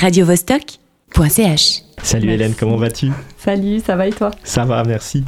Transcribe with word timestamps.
radiovostok.ch. 0.00 1.82
Salut 2.02 2.30
Hélène, 2.30 2.54
comment 2.58 2.76
vas-tu? 2.76 3.10
Salut, 3.36 3.80
ça 3.84 3.96
va 3.96 4.06
et 4.06 4.12
toi? 4.12 4.30
Ça 4.44 4.64
va, 4.64 4.84
merci 4.84 5.24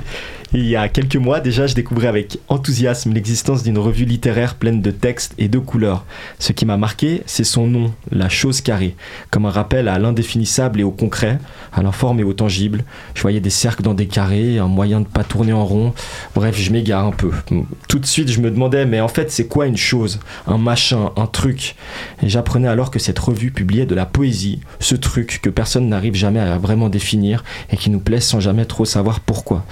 il 0.53 0.67
y 0.67 0.75
a 0.75 0.89
quelques 0.89 1.17
mois 1.17 1.39
déjà, 1.39 1.67
je 1.69 1.75
découvrais 1.75 2.09
avec 2.09 2.39
enthousiasme 2.49 3.13
l'existence 3.13 3.63
d'une 3.63 3.79
revue 3.79 4.05
littéraire 4.05 4.57
pleine 4.57 4.83
de 4.83 4.91
textes 4.91 5.35
et 5.39 5.49
de 5.49 5.59
couleurs. 5.59 6.05
Ce 6.41 6.53
qui 6.53 6.67
m'a 6.67 6.77
marqué, 6.77 7.23
c'est 7.27 7.45
son 7.45 7.69
nom, 7.69 7.93
La 8.11 8.29
Chose 8.29 8.61
Carrée, 8.61 8.97
comme 9.31 9.47
un 9.47 9.51
rappel 9.51 9.87
à 9.87 9.99
l'indéfinissable 9.99 10.81
et 10.81 10.83
au 10.83 10.91
concret, 10.91 11.39
à 11.73 11.83
l'informe 11.83 12.19
et 12.19 12.25
au 12.25 12.33
tangible. 12.33 12.85
Je 13.15 13.23
voyais 13.23 13.39
des 13.39 13.51
cercles 13.51 13.83
dans 13.83 13.95
des 13.95 14.07
carrés, 14.07 14.59
un 14.59 14.67
moyen 14.67 15.01
de 15.01 15.07
pas 15.07 15.23
tourner 15.23 15.53
en 15.53 15.65
rond. 15.65 15.95
Bref, 16.35 16.57
je 16.59 16.73
m'égare 16.73 17.05
un 17.05 17.13
peu. 17.13 17.31
Tout 17.89 18.01
de 18.01 18.07
suite, 18.07 18.31
je 18.31 18.41
me 18.41 18.51
demandais, 18.51 18.87
mais 18.87 19.01
en 19.01 19.09
fait, 19.09 19.31
c'est 19.31 19.47
quoi 19.47 19.67
une 19.67 19.77
chose? 19.77 20.19
Un 20.49 20.59
machin, 20.59 21.13
un 21.17 21.27
truc? 21.27 21.77
Et 22.23 22.29
j'apprenais 22.29 22.69
alors 22.69 22.91
que 22.91 22.99
cette 22.99 23.19
revue 23.19 23.53
publiait 23.53 23.87
de 23.87 23.95
la 23.95 24.07
poésie, 24.07 24.61
ce 24.81 24.97
truc 24.97 25.39
que 25.43 25.51
personne 25.51 25.89
n'arrive 25.89 26.15
jamais 26.15 26.41
à 26.41 26.59
vraiment 26.59 26.89
définir 26.89 27.45
et 27.71 27.77
qui 27.77 27.91
nous 27.91 28.01
plaît 28.01 28.21
sans 28.21 28.41
jamais 28.41 28.65
trop 28.65 28.85
savoir 28.85 29.21
pourquoi. 29.21 29.65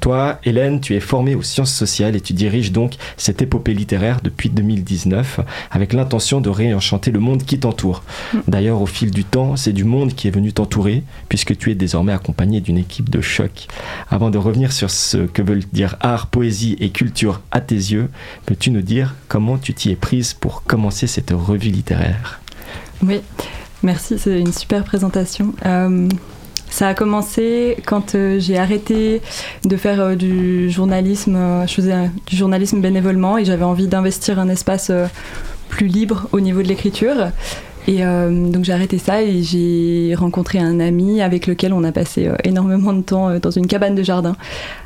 Toi, 0.00 0.38
Hélène, 0.44 0.80
tu 0.80 0.94
es 0.94 1.00
formée 1.00 1.34
aux 1.34 1.42
sciences 1.42 1.72
sociales 1.72 2.16
et 2.16 2.20
tu 2.20 2.32
diriges 2.32 2.72
donc 2.72 2.94
cette 3.16 3.42
épopée 3.42 3.74
littéraire 3.74 4.20
depuis 4.22 4.50
2019 4.50 5.40
avec 5.70 5.92
l'intention 5.92 6.40
de 6.40 6.50
réenchanter 6.50 7.10
le 7.10 7.20
monde 7.20 7.44
qui 7.44 7.58
t'entoure. 7.58 8.02
D'ailleurs, 8.46 8.80
au 8.80 8.86
fil 8.86 9.10
du 9.10 9.24
temps, 9.24 9.56
c'est 9.56 9.72
du 9.72 9.84
monde 9.84 10.14
qui 10.14 10.28
est 10.28 10.30
venu 10.30 10.52
t'entourer 10.52 11.02
puisque 11.28 11.56
tu 11.56 11.70
es 11.70 11.74
désormais 11.74 12.12
accompagné 12.12 12.60
d'une 12.60 12.78
équipe 12.78 13.10
de 13.10 13.20
choc. 13.20 13.66
Avant 14.10 14.30
de 14.30 14.38
revenir 14.38 14.72
sur 14.72 14.90
ce 14.90 15.18
que 15.18 15.42
veulent 15.42 15.64
dire 15.72 15.96
art, 16.00 16.28
poésie 16.28 16.76
et 16.80 16.90
culture 16.90 17.40
à 17.50 17.60
tes 17.60 17.74
yeux, 17.74 18.08
peux-tu 18.46 18.70
nous 18.70 18.82
dire 18.82 19.14
comment 19.28 19.58
tu 19.58 19.74
t'y 19.74 19.90
es 19.90 19.96
prise 19.96 20.34
pour 20.34 20.62
commencer 20.62 21.06
cette 21.06 21.30
revue 21.30 21.70
littéraire? 21.70 22.40
Oui, 23.02 23.20
merci, 23.82 24.18
c'est 24.18 24.40
une 24.40 24.52
super 24.52 24.84
présentation. 24.84 25.54
Euh, 25.66 26.08
ça 26.72 26.88
a 26.88 26.94
commencé 26.94 27.76
quand 27.84 28.14
euh, 28.14 28.40
j'ai 28.40 28.56
arrêté 28.56 29.20
de 29.64 29.76
faire 29.76 30.00
euh, 30.00 30.14
du 30.14 30.70
journalisme. 30.70 31.36
Euh, 31.36 31.66
je 31.66 31.74
faisais 31.74 32.10
du 32.26 32.34
journalisme 32.34 32.80
bénévolement 32.80 33.36
et 33.36 33.44
j'avais 33.44 33.64
envie 33.64 33.88
d'investir 33.88 34.38
un 34.38 34.48
espace 34.48 34.90
plus 35.68 35.86
libre 35.86 36.28
au 36.32 36.40
niveau 36.40 36.62
de 36.62 36.68
l'écriture. 36.68 37.28
Et 37.88 38.04
donc 38.04 38.62
j'ai 38.64 38.72
arrêté 38.72 38.98
ça 38.98 39.24
et 39.24 39.42
j'ai 39.42 40.14
rencontré 40.16 40.60
un 40.60 40.78
ami 40.78 41.20
avec 41.20 41.48
lequel 41.48 41.72
on 41.72 41.82
a 41.82 41.90
passé 41.90 42.30
énormément 42.44 42.92
de 42.92 43.02
temps 43.02 43.36
dans 43.40 43.50
une 43.50 43.66
cabane 43.66 43.96
de 43.96 44.04
jardin 44.04 44.36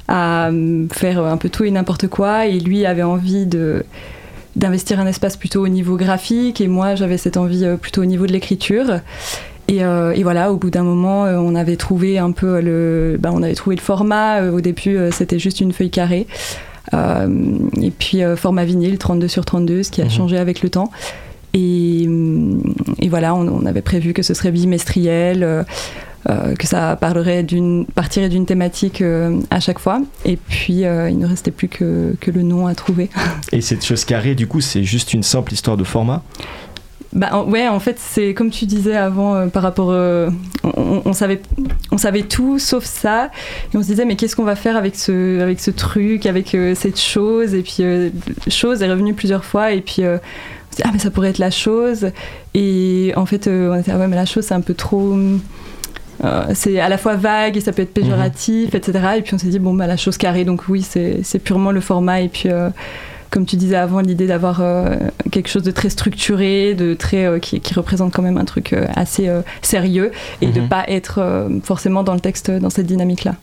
à 0.09 0.48
faire 0.93 1.23
un 1.23 1.37
peu 1.37 1.50
tout 1.50 1.65
et 1.65 1.71
n'importe 1.71 2.06
quoi. 2.06 2.47
Et 2.47 2.59
lui 2.59 2.87
avait 2.87 3.03
envie 3.03 3.47
d'investir 4.56 4.98
un 4.98 5.06
espace 5.06 5.37
plutôt 5.37 5.62
au 5.62 5.69
niveau 5.69 5.97
graphique 5.97 6.62
et 6.62 6.69
moi 6.69 6.95
j'avais 6.95 7.19
cette 7.19 7.37
envie 7.37 7.67
plutôt 7.78 8.00
au 8.00 8.06
niveau 8.06 8.27
de 8.27 8.33
l'écriture. 8.33 9.00
Euh, 9.70 10.12
et, 10.12 10.22
voilà, 10.22 10.53
au 10.53 10.56
bout 10.56 10.70
d'un 10.70 10.83
moment, 10.83 11.25
euh, 11.25 11.36
on 11.36 11.55
avait 11.55 11.77
trouvé 11.77 12.19
un 12.19 12.33
peu 12.33 12.61
le, 12.61 13.17
bah, 13.20 13.31
on 13.33 13.42
avait 13.42 13.55
trouvé 13.55 13.77
le 13.77 13.83
format. 13.83 14.41
Euh, 14.41 14.53
au 14.53 14.61
début, 14.61 14.98
c'était 15.12 15.39
juste 15.39 15.61
une 15.61 15.72
feuille 15.72 15.91
carrée. 15.91 16.27
et 16.92 17.91
puis 17.91 18.20
format 18.37 18.64
vinyle 18.64 18.98
32 18.98 19.28
sur 19.28 19.44
32, 19.44 19.83
ce 19.83 19.91
qui 19.91 20.03
a 20.03 20.05
mhm. 20.05 20.11
changé 20.11 20.39
avec 20.39 20.62
le 20.62 20.70
temps. 20.70 20.91
Et, 21.55 22.06
voilà, 23.09 23.34
on, 23.34 23.64
avait 23.64 23.83
prévu 23.83 24.12
que 24.12 24.22
ce 24.22 24.34
serait 24.34 24.50
bimestriel, 24.50 25.64
que 26.27 26.67
ça 26.67 26.97
parlerait 26.97 27.44
d'une, 27.44 27.87
partirait 27.87 28.28
d'une 28.28 28.44
thématique 28.44 29.03
à 29.50 29.61
chaque 29.61 29.78
fois. 29.78 30.03
Et 30.27 30.37
puis, 30.37 30.81
il 30.83 31.19
ne 31.19 31.27
restait 31.27 31.50
plus 31.50 31.69
que, 31.69 32.14
que 32.20 32.31
le 32.31 32.42
nom 32.42 32.67
à 32.67 32.75
trouver. 32.75 33.09
Et 33.53 33.62
cette 33.62 33.84
chose 33.84 34.05
carrée, 34.05 34.34
du 34.34 34.47
coup, 34.47 34.61
c'est 34.61 34.84
juste 34.84 35.14
une 35.14 35.22
simple 35.22 35.55
histoire 35.55 35.78
de 35.78 35.84
format? 35.84 36.22
Bah, 37.17 37.45
ouais, 37.47 37.67
en 37.67 37.81
fait, 37.81 37.98
c'est 37.98 38.34
comme 38.34 38.50
tu 38.50 38.67
disais 38.67 38.95
avant 38.95 39.34
euh, 39.34 39.47
par 39.47 39.62
rapport. 39.62 39.91
Euh, 39.91 40.28
on, 40.62 41.14
savait, 41.14 41.41
on 41.91 41.97
savait 41.97 42.22
tout 42.22 42.59
sauf 42.59 42.84
ça. 42.84 43.31
Et 43.72 43.77
on 43.78 43.83
se 43.83 43.86
disait, 43.86 44.05
mais 44.05 44.17
qu'est-ce 44.17 44.36
qu'on 44.36 44.45
va 44.45 44.55
faire 44.55 44.77
avec 44.77 44.97
ce, 44.97 45.41
avec 45.41 45.59
ce 45.59 45.70
truc, 45.70 46.27
avec 46.27 46.55
euh, 46.55 46.75
cette 46.75 47.00
chose? 47.00 47.55
Et 47.55 47.62
puis, 47.62 47.82
chose 48.49 48.82
est 48.82 48.91
revenue 48.91 49.15
plusieurs 49.15 49.47
fois. 49.47 49.72
Et 49.72 49.81
puis, 49.81 50.03
on 50.03 50.19
se 50.72 50.76
dit, 50.76 50.82
ah, 50.84 50.91
mais 50.93 50.99
ça 50.99 51.10
pourrait 51.10 51.31
être 51.31 51.38
la 51.38 51.50
chose. 51.50 52.10
Et 52.53 53.15
en 53.16 53.25
fait, 53.25 53.49
on 53.49 53.75
était, 53.75 53.93
ah 53.93 53.99
ouais, 53.99 54.09
mais 54.09 54.16
la 54.16 54.26
chose, 54.26 54.44
c'est 54.44 54.55
un 54.55 54.60
peu 54.60 54.75
trop. 54.75 55.16
c'est 56.53 56.78
à 56.81 56.91
la 56.91 56.99
fois 56.99 57.16
vague 57.16 57.56
et 57.56 57.62
ça 57.62 57.72
peut 57.72 57.81
être 57.81 57.94
péjoratif, 57.94 58.75
mhm. 58.75 58.76
etc. 58.78 59.09
Et 59.16 59.22
puis 59.22 59.32
on 59.32 59.38
s'est 59.38 59.49
dit, 59.49 59.59
bon, 59.59 59.72
bah, 59.72 59.87
la 59.87 59.97
chose 59.97 60.19
carrée, 60.19 60.44
donc 60.44 60.69
oui, 60.69 60.82
c'est 60.82 61.38
purement 61.38 61.72
le 61.72 61.81
format. 61.81 62.21
Et 62.21 62.28
puis 62.28 62.50
comme 63.31 63.47
tu 63.47 63.56
disais 63.56 63.76
avant, 63.76 64.00
l'idée 64.00 64.26
d'avoir 64.26 64.60
euh, 64.60 64.97
quelque 65.31 65.48
chose 65.48 65.62
de 65.62 65.70
très 65.70 65.91
structuré, 65.91 66.75
de 66.75 66.94
très 66.94 67.26
euh, 67.26 67.38
qui, 67.38 67.60
représente 67.75 68.12
quand 68.12 68.22
même 68.22 68.38
un 68.38 68.44
truc 68.44 68.72
euh, 68.72 68.87
assez 68.94 69.31
sérieux 69.62 70.10
et 70.41 70.47
de 70.47 70.56
de 70.56 70.62
mhm. 70.62 70.69
pas 70.70 70.84
être 70.88 71.48
forcément 71.64 72.03
dans 72.03 72.14
le 72.14 72.20
texte 72.20 72.50
dans 72.50 72.70
cette 72.70 72.87
dynamique-là. 72.87 73.34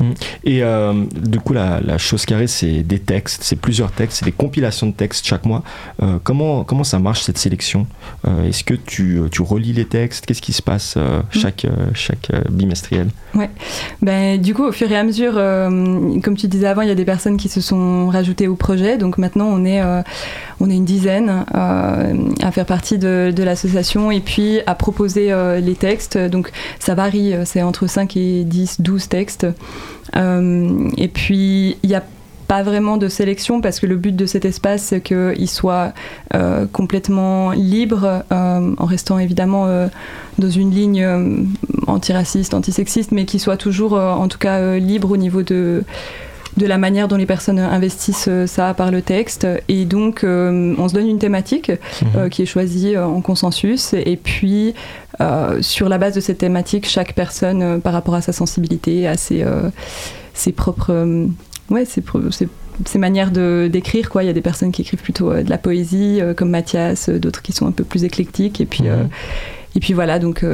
Mhm. 0.00 0.14
Et 0.44 0.62
du 1.28 1.40
coup, 1.40 1.52
la, 1.52 1.98
chose 1.98 2.24
carrée, 2.24 2.46
c'est 2.46 2.82
des 2.82 2.98
textes, 2.98 3.42
c'est 3.42 3.56
plusieurs 3.56 3.92
textes, 3.92 4.18
c'est 4.18 4.24
des 4.24 4.32
compilations 4.32 4.86
de 4.86 4.92
textes 4.92 5.26
chaque 5.26 5.44
mois. 5.44 5.62
comment, 6.22 6.64
comment 6.64 6.84
ça 6.84 6.98
marche 6.98 7.22
cette 7.22 7.38
sélection? 7.38 7.86
Est-ce 8.46 8.64
que 8.64 8.74
tu, 8.74 9.20
tu, 9.30 9.42
relis 9.42 9.72
les 9.72 9.84
textes? 9.84 10.26
Qu'est-ce 10.26 10.42
qui 10.42 10.52
se 10.52 10.62
passe 10.62 10.96
mhm. 10.96 11.22
chaque, 11.30 11.66
chaque 11.94 12.30
bimestriel? 12.50 13.08
Ouais. 13.34 13.50
Ben, 14.02 14.40
du 14.40 14.54
coup, 14.54 14.64
au 14.64 14.72
fur 14.72 14.90
et 14.90 14.96
à 14.96 15.04
mesure, 15.04 15.34
euh, 15.36 16.20
comme 16.20 16.36
tu 16.36 16.48
disais 16.48 16.66
avant, 16.66 16.82
il 16.82 16.88
y 16.88 16.92
a 16.92 16.96
des 16.96 17.04
personnes 17.04 17.36
qui 17.36 17.48
se 17.48 17.60
sont 17.60 18.08
rajoutées 18.08 18.48
au 18.48 18.56
projet. 18.56 18.98
Donc 18.98 19.18
maintenant, 19.18 19.46
on 19.46 19.64
est, 19.64 19.82
euh, 19.82 20.02
on 20.60 20.68
est 20.68 20.74
une 20.74 20.84
dizaine 20.84 21.44
euh, 21.54 22.14
à 22.42 22.50
faire 22.50 22.66
partie 22.66 22.98
de, 22.98 23.32
de 23.34 23.42
l'association 23.42 24.10
et 24.10 24.20
puis 24.20 24.60
à 24.66 24.74
proposer 24.74 25.32
les 25.60 25.74
textes. 25.74 26.18
Donc 26.18 26.50
ça 26.78 26.94
varie, 26.94 27.34
c'est 27.44 27.62
entre 27.62 27.86
5 27.86 28.16
et 28.16 28.44
10, 28.44 28.80
12 28.80 29.08
textes. 29.08 29.46
Et 30.14 31.08
puis, 31.08 31.76
il 31.82 31.90
y 31.90 31.94
a 31.94 32.02
pas 32.50 32.64
vraiment 32.64 32.96
de 32.96 33.06
sélection 33.06 33.60
parce 33.60 33.78
que 33.78 33.86
le 33.86 33.96
but 33.96 34.16
de 34.16 34.26
cet 34.26 34.44
espace, 34.44 34.82
c'est 34.82 35.00
qu'il 35.00 35.48
soit 35.48 35.92
euh, 36.34 36.66
complètement 36.72 37.52
libre, 37.52 38.24
euh, 38.32 38.74
en 38.76 38.86
restant 38.86 39.20
évidemment 39.20 39.66
euh, 39.68 39.86
dans 40.36 40.50
une 40.50 40.72
ligne 40.72 41.08
antiraciste, 41.86 42.52
antisexiste, 42.52 43.12
mais 43.12 43.24
qu'il 43.24 43.38
soit 43.38 43.56
toujours, 43.56 43.92
en 43.92 44.26
tout 44.26 44.38
cas, 44.38 44.78
libre 44.78 45.12
au 45.12 45.16
niveau 45.16 45.42
de 45.42 45.84
de 46.56 46.66
la 46.66 46.78
manière 46.78 47.06
dont 47.06 47.16
les 47.16 47.26
personnes 47.26 47.60
investissent 47.60 48.28
ça 48.46 48.74
par 48.74 48.90
le 48.90 49.02
texte. 49.02 49.46
Et 49.68 49.84
donc, 49.84 50.24
on 50.24 50.88
se 50.88 50.94
donne 50.94 51.06
une 51.06 51.20
thématique 51.20 51.70
mhm. 52.02 52.28
qui 52.28 52.42
est 52.42 52.46
choisie 52.46 52.98
en 52.98 53.20
consensus. 53.20 53.94
Et 53.94 54.16
puis, 54.16 54.74
sur 55.60 55.88
la 55.88 55.98
base 55.98 56.14
de 56.14 56.20
cette 56.20 56.38
thématique, 56.38 56.88
chaque 56.88 57.14
personne, 57.14 57.80
par 57.80 57.92
rapport 57.92 58.14
à 58.14 58.22
sa 58.22 58.32
sensibilité, 58.32 59.06
à 59.06 59.16
ses, 59.16 59.44
ses 60.34 60.52
propres 60.52 61.28
ouais, 61.70 61.84
ces 61.84 62.98
manières 62.98 63.30
d'écrire 63.30 64.08
quoi 64.10 64.22
il 64.22 64.26
y 64.26 64.30
a 64.30 64.32
des 64.32 64.40
personnes 64.40 64.72
qui 64.72 64.82
écrivent 64.82 65.02
plutôt 65.02 65.30
euh, 65.30 65.42
de 65.42 65.50
la 65.50 65.58
poésie 65.58 66.18
euh, 66.20 66.34
comme 66.34 66.50
Mathias 66.50 67.08
euh, 67.08 67.18
d'autres 67.18 67.42
qui 67.42 67.52
sont 67.52 67.66
un 67.66 67.72
peu 67.72 67.84
plus 67.84 68.04
éclectiques 68.04 68.60
et 68.60 68.66
puis 68.66 68.84
mhm. 68.84 69.08
Et 69.74 69.80
puis 69.80 69.92
voilà 69.92 70.18
donc 70.18 70.44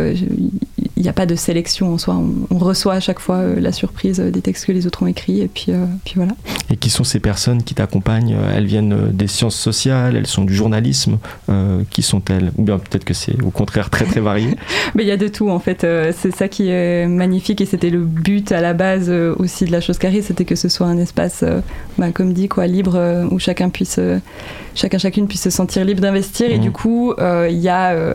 il 0.97 1.03
n'y 1.03 1.09
a 1.09 1.13
pas 1.13 1.27
de 1.27 1.35
sélection 1.35 1.93
en 1.93 1.99
soi. 1.99 2.21
On, 2.51 2.59
reçoit 2.59 2.95
à 2.95 3.01
chaque 3.01 3.21
fois 3.21 3.37
euh, 3.37 3.61
la 3.61 3.71
surprise 3.71 4.19
des 4.19 4.41
textes 4.41 4.65
que 4.65 4.73
les 4.73 4.87
autres 4.87 5.03
ont 5.03 5.07
écrits 5.07 5.43
et 5.43 5.47
puis, 5.47 5.67
euh, 5.69 5.85
puis 6.05 6.15
voilà. 6.17 6.33
Et 6.71 6.77
qui 6.77 6.89
sont 6.89 7.05
ces 7.05 7.21
personnes 7.21 7.63
qui 7.63 7.75
t'accompagnent 7.75 8.37
Elles 8.55 8.65
viennent 8.65 8.93
euh, 8.93 9.09
des 9.13 9.27
sciences 9.27 9.57
sociales, 9.57 10.17
elles 10.17 10.27
sont 10.27 10.45
du 10.45 10.55
journalisme. 10.55 11.19
qui 11.91 12.03
sont-elles? 12.03 12.51
Ou 12.57 12.63
bien 12.63 12.79
peut-être 12.79 13.05
que 13.05 13.15
c'est 13.15 13.41
au 13.43 13.51
contraire 13.51 13.91
très 13.91 14.07
très 14.07 14.21
varié. 14.21 14.57
Mais 14.95 15.05
il 15.05 15.07
y 15.07 15.13
a 15.13 15.19
de 15.19 15.29
tout 15.29 15.51
en 15.51 15.59
fait. 15.59 15.87
c'est 16.17 16.35
ça 16.35 16.49
qui 16.49 16.71
est 16.71 17.07
magnifique 17.07 17.61
et 17.61 17.67
c'était 17.67 17.91
le 17.91 18.01
but 18.01 18.51
à 18.51 18.61
la 18.61 18.73
base 18.73 19.11
aussi 19.11 19.67
de 19.67 19.73
la 19.73 19.81
chose 19.81 19.99
carrée, 19.99 20.23
c'était 20.23 20.45
que 20.45 20.57
ce 20.57 20.69
soit 20.69 20.87
un 20.87 20.99
espace, 20.99 21.45
bah, 21.99 22.11
comme 22.11 22.33
dit 22.33 22.49
quoi, 22.49 22.67
libre 22.67 23.27
où 23.31 23.39
chacun 23.39 23.69
puisse, 23.69 24.01
chacun 24.75 24.99
chacune 24.99 25.29
puisse 25.29 25.43
se 25.43 25.51
sentir 25.51 25.85
libre 25.85 26.01
d'investir. 26.01 26.51
Et 26.51 26.59
mmh. 26.59 26.63
du 26.63 26.71
coup, 26.71 27.15
il 27.19 27.59
y 27.59 27.69
a 27.69 28.15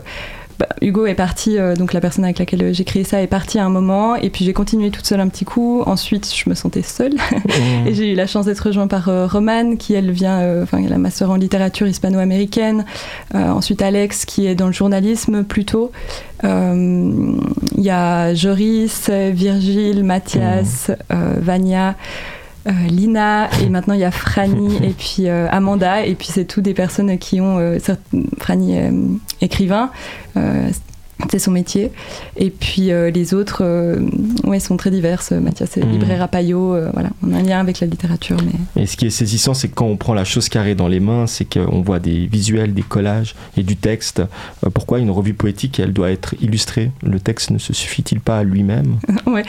Hugo 0.80 1.06
est 1.06 1.14
parti, 1.14 1.58
euh, 1.58 1.74
donc 1.74 1.92
la 1.92 2.00
personne 2.00 2.24
avec 2.24 2.38
laquelle 2.38 2.74
j'ai 2.74 2.84
créé 2.84 3.04
ça 3.04 3.22
est 3.22 3.26
partie 3.26 3.58
à 3.58 3.64
un 3.64 3.68
moment, 3.68 4.16
et 4.16 4.30
puis 4.30 4.44
j'ai 4.44 4.52
continué 4.52 4.90
toute 4.90 5.06
seule 5.06 5.20
un 5.20 5.28
petit 5.28 5.44
coup. 5.44 5.82
Ensuite, 5.86 6.32
je 6.34 6.48
me 6.48 6.54
sentais 6.54 6.82
seule, 6.82 7.14
mmh. 7.14 7.86
et 7.86 7.94
j'ai 7.94 8.12
eu 8.12 8.14
la 8.14 8.26
chance 8.26 8.46
d'être 8.46 8.60
rejointe 8.60 8.90
par 8.90 9.08
euh, 9.08 9.26
Romane, 9.26 9.76
qui 9.76 9.94
elle 9.94 10.10
vient, 10.10 10.40
euh, 10.40 10.62
enfin, 10.62 10.78
elle 10.84 10.92
a 10.92 10.98
master 10.98 11.30
en 11.30 11.36
littérature 11.36 11.86
hispano-américaine. 11.86 12.84
ensuite, 13.34 13.82
Alex, 13.82 14.24
qui 14.24 14.46
est 14.46 14.54
dans 14.54 14.66
le 14.66 14.72
journalisme 14.72 15.44
plutôt. 15.44 15.92
Il 16.42 17.38
y 17.76 17.90
a 17.90 18.34
Joris, 18.34 19.10
Virgile, 19.10 20.02
Mathias, 20.02 20.90
mmh. 20.90 21.14
Vania. 21.40 21.96
Euh, 22.66 22.70
Lina 22.88 23.50
et 23.60 23.68
maintenant 23.68 23.94
il 23.94 24.00
y 24.00 24.04
a 24.04 24.12
Franny 24.12 24.76
et 24.82 24.90
puis 24.90 25.28
euh, 25.28 25.48
Amanda 25.50 26.06
et 26.06 26.14
puis 26.14 26.28
c'est 26.30 26.44
tout 26.44 26.60
des 26.60 26.74
personnes 26.74 27.18
qui 27.18 27.40
ont 27.40 27.58
euh, 27.58 27.78
Franny 28.38 28.78
écrivain 29.40 29.90
c'est 31.30 31.38
son 31.38 31.52
métier. 31.52 31.92
Et 32.36 32.50
puis 32.50 32.90
les 32.90 33.32
autres, 33.32 33.62
ouais, 34.42 34.58
sont 34.58 34.76
très 34.76 34.90
diverses. 34.90 35.30
Mathias 35.30 35.76
est 35.76 35.84
mmh. 35.84 35.92
libraire 35.92 36.22
à 36.22 36.26
Payot. 36.26 36.76
voilà, 36.92 37.10
on 37.22 37.32
a 37.32 37.36
un 37.36 37.42
lien 37.42 37.60
avec 37.60 37.78
la 37.78 37.86
littérature. 37.86 38.36
Mais... 38.44 38.82
Et 38.82 38.86
ce 38.86 38.96
qui 38.96 39.06
est 39.06 39.10
saisissant, 39.10 39.54
c'est 39.54 39.68
que 39.68 39.74
quand 39.74 39.86
on 39.86 39.96
prend 39.96 40.14
la 40.14 40.24
chose 40.24 40.48
carrée 40.48 40.74
dans 40.74 40.88
les 40.88 40.98
mains, 40.98 41.28
c'est 41.28 41.44
qu'on 41.44 41.80
voit 41.80 42.00
des 42.00 42.26
visuels, 42.26 42.74
des 42.74 42.82
collages 42.82 43.36
et 43.56 43.62
du 43.62 43.76
texte. 43.76 44.20
pourquoi 44.74 44.98
une 44.98 45.12
revue 45.12 45.34
poétique, 45.34 45.78
elle 45.78 45.92
doit 45.92 46.10
être 46.10 46.34
illustrée? 46.40 46.90
Le 47.04 47.20
texte 47.20 47.50
ne 47.52 47.58
se 47.58 47.72
suffit-il 47.72 48.18
pas 48.18 48.38
à 48.38 48.42
lui-même? 48.42 48.98
Ouais. 49.26 49.44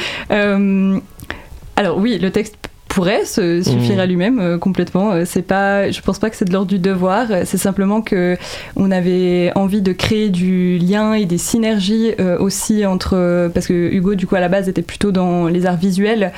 alors 1.75 1.97
oui, 1.97 2.19
le 2.19 2.29
texte 2.29 2.55
pourrait 2.93 3.25
se 3.25 3.63
suffire 3.63 3.99
à 3.99 4.05
mmh. 4.05 4.09
lui-même 4.09 4.39
euh, 4.39 4.57
complètement. 4.57 5.11
Euh, 5.11 5.23
c'est 5.25 5.41
pas, 5.41 5.89
je 5.89 6.01
pense 6.01 6.19
pas 6.19 6.29
que 6.29 6.35
c'est 6.35 6.45
de 6.45 6.53
l'ordre 6.53 6.69
du 6.69 6.79
devoir. 6.79 7.27
C'est 7.45 7.57
simplement 7.57 8.01
que 8.01 8.37
on 8.75 8.91
avait 8.91 9.51
envie 9.55 9.81
de 9.81 9.93
créer 9.93 10.29
du 10.29 10.77
lien 10.77 11.13
et 11.13 11.25
des 11.25 11.39
synergies 11.39 12.11
euh, 12.19 12.37
aussi 12.37 12.85
entre 12.85 13.49
parce 13.53 13.67
que 13.67 13.73
Hugo 13.73 14.15
du 14.15 14.27
coup 14.27 14.35
à 14.35 14.39
la 14.39 14.49
base 14.49 14.69
était 14.69 14.81
plutôt 14.81 15.11
dans 15.11 15.47
les 15.47 15.65
arts 15.65 15.77
visuels, 15.77 16.31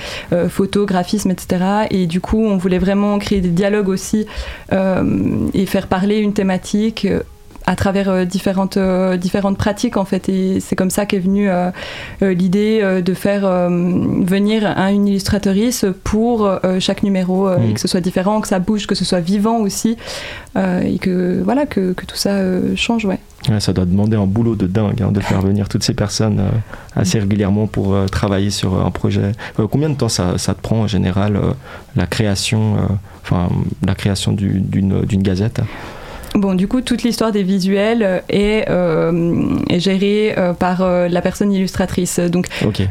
photo, 0.50 0.86
graphisme, 0.86 1.32
etc. 1.32 1.88
Et 1.90 2.08
du 2.08 2.22
coup 2.22 2.44
on 2.44 2.58
voulait 2.58 2.78
vraiment 2.78 3.18
créer 3.20 3.42
des 3.42 3.50
dialogues 3.50 3.90
aussi 3.90 4.26
et 4.72 5.66
faire 5.66 5.88
parler 5.88 6.18
une 6.18 6.34
thématique 6.34 7.08
à 7.66 7.76
travers 7.76 8.10
euh, 8.10 8.26
différentes, 8.26 8.78
euh, 8.78 9.18
différentes 9.18 9.58
pratiques 9.58 9.98
en 9.98 10.06
fait. 10.06 10.30
Et 10.30 10.60
c'est 10.60 10.76
comme 10.76 10.90
ça 10.90 11.06
qu'est 11.06 11.20
venue 11.20 11.50
euh, 11.50 11.72
l'idée 12.22 13.02
de 13.02 13.14
faire 13.14 13.42
venir 13.70 14.66
une 14.78 15.08
illustratrice 15.08 15.86
pour 16.04 16.50
chaque 16.80 17.04
numéro 17.04 17.52
et 17.52 17.58
mm. 17.58 17.74
que 17.74 17.80
ce 17.80 17.88
soit 17.88 18.02
différent, 18.02 18.42
que 18.42 18.48
ça 18.48 18.60
bouge, 18.60 18.88
que 18.88 18.96
ce 18.96 19.06
soit 19.06 19.20
vivant 19.20 19.58
aussi 19.58 19.98
et 20.56 21.00
que 21.00 21.42
voilà 21.44 21.66
que, 21.66 21.94
que 21.94 22.06
tout 22.06 22.16
ça 22.16 22.40
change, 22.76 23.06
ouais. 23.06 23.20
ça 23.60 23.74
doit 23.74 23.86
demander 23.86 24.16
un 24.18 24.26
boulot 24.26 24.56
de 24.56 24.68
dingue 24.68 25.02
hein, 25.02 25.12
de 25.12 25.20
faire 25.20 25.42
venir 25.42 25.70
toutes 25.70 25.84
ces 25.84 25.94
personnes 25.94 26.42
assez 26.96 27.20
régulièrement 27.20 27.68
pour 27.68 27.96
travailler 28.12 28.50
sur 28.50 28.86
un 28.86 28.92
projet. 28.92 29.32
combien 29.72 29.90
de 29.90 29.96
temps 29.96 30.10
ça, 30.10 30.38
ça, 30.38 30.54
te 30.54 30.62
prend 30.62 30.82
en 30.82 30.88
général 30.88 31.40
la 31.96 32.08
création, 32.08 32.78
enfin 33.24 33.50
la 33.86 33.96
création 33.96 34.32
d'une 34.32 35.22
gazette? 35.22 35.62
Bon, 36.36 36.54
du 36.54 36.68
coup, 36.68 36.82
toute 36.82 37.04
l'histoire 37.04 37.32
des 37.32 37.44
visuels 37.44 38.22
est, 38.28 38.70
euh, 38.70 39.58
est 39.70 39.80
gérée 39.80 40.34
euh, 40.38 40.54
par 40.54 40.82
euh, 40.82 41.08
la 41.08 41.22
personne 41.22 41.52
illustratrice. 41.52 42.20
Donc, 42.20 42.48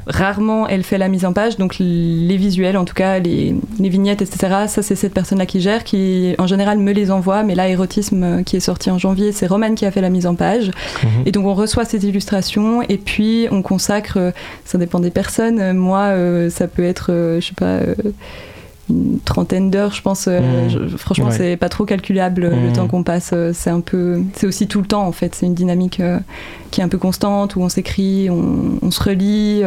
rarement 0.06 0.66
elle 0.66 0.82
fait 0.82 0.96
la 0.96 1.08
mise 1.08 1.26
en 1.26 1.34
page. 1.34 1.58
Donc, 1.58 1.76
les 1.78 2.36
visuels, 2.36 2.78
en 2.78 2.86
tout 2.86 2.94
cas, 2.94 3.18
les, 3.18 3.54
les 3.78 3.88
vignettes, 3.90 4.22
etc., 4.22 4.64
ça, 4.66 4.82
c'est 4.82 4.94
cette 4.94 5.12
personne-là 5.12 5.44
qui 5.44 5.60
gère, 5.60 5.84
qui 5.84 6.34
en 6.38 6.46
général 6.46 6.78
me 6.78 6.92
les 6.92 7.10
envoie. 7.10 7.42
Mais 7.42 7.54
là, 7.54 7.68
Érotisme, 7.68 8.42
qui 8.44 8.56
est 8.56 8.60
sorti 8.60 8.90
en 8.90 8.98
janvier, 8.98 9.32
c'est 9.32 9.46
Romane 9.46 9.74
qui 9.74 9.84
a 9.84 9.90
fait 9.90 10.00
la 10.00 10.10
mise 10.10 10.26
en 10.26 10.34
page. 10.34 10.70
Mhm. 11.02 11.10
Et 11.26 11.32
donc, 11.32 11.46
on 11.46 11.54
reçoit 11.54 11.84
ces 11.84 12.06
illustrations 12.06 12.80
et 12.82 12.96
puis 12.96 13.46
on 13.50 13.60
consacre, 13.60 14.32
ça 14.64 14.78
dépend 14.78 15.00
des 15.00 15.10
personnes. 15.10 15.74
Moi, 15.74 16.14
ça 16.48 16.66
peut 16.66 16.84
être, 16.84 17.10
je 17.40 17.46
sais 17.46 17.54
pas 17.54 17.80
une 18.90 19.20
trentaine 19.20 19.70
d'heures, 19.70 19.92
je 19.92 20.02
pense. 20.02 20.26
Euh, 20.28 20.40
mmh. 20.40 20.98
franchement, 20.98 21.30
c'est 21.30 21.56
pas 21.56 21.68
trop 21.68 21.84
calculable 21.84 22.42
le 22.42 22.70
mmh. 22.70 22.72
temps 22.74 22.88
qu'on 22.88 23.02
passe. 23.02 23.30
Euh, 23.32 23.52
c'est 23.54 23.70
un 23.70 23.80
peu, 23.80 24.22
c'est 24.34 24.46
aussi 24.46 24.66
tout 24.66 24.80
le 24.80 24.86
temps 24.86 25.06
en 25.06 25.12
fait. 25.12 25.34
C'est 25.34 25.46
une 25.46 25.54
dynamique 25.54 26.00
euh, 26.00 26.18
qui 26.70 26.80
est 26.80 26.84
un 26.84 26.88
peu 26.88 26.98
constante 26.98 27.56
où 27.56 27.60
on 27.60 27.68
s'écrit, 27.68 28.28
on, 28.30 28.90
se 28.90 29.02
relit. 29.02 29.62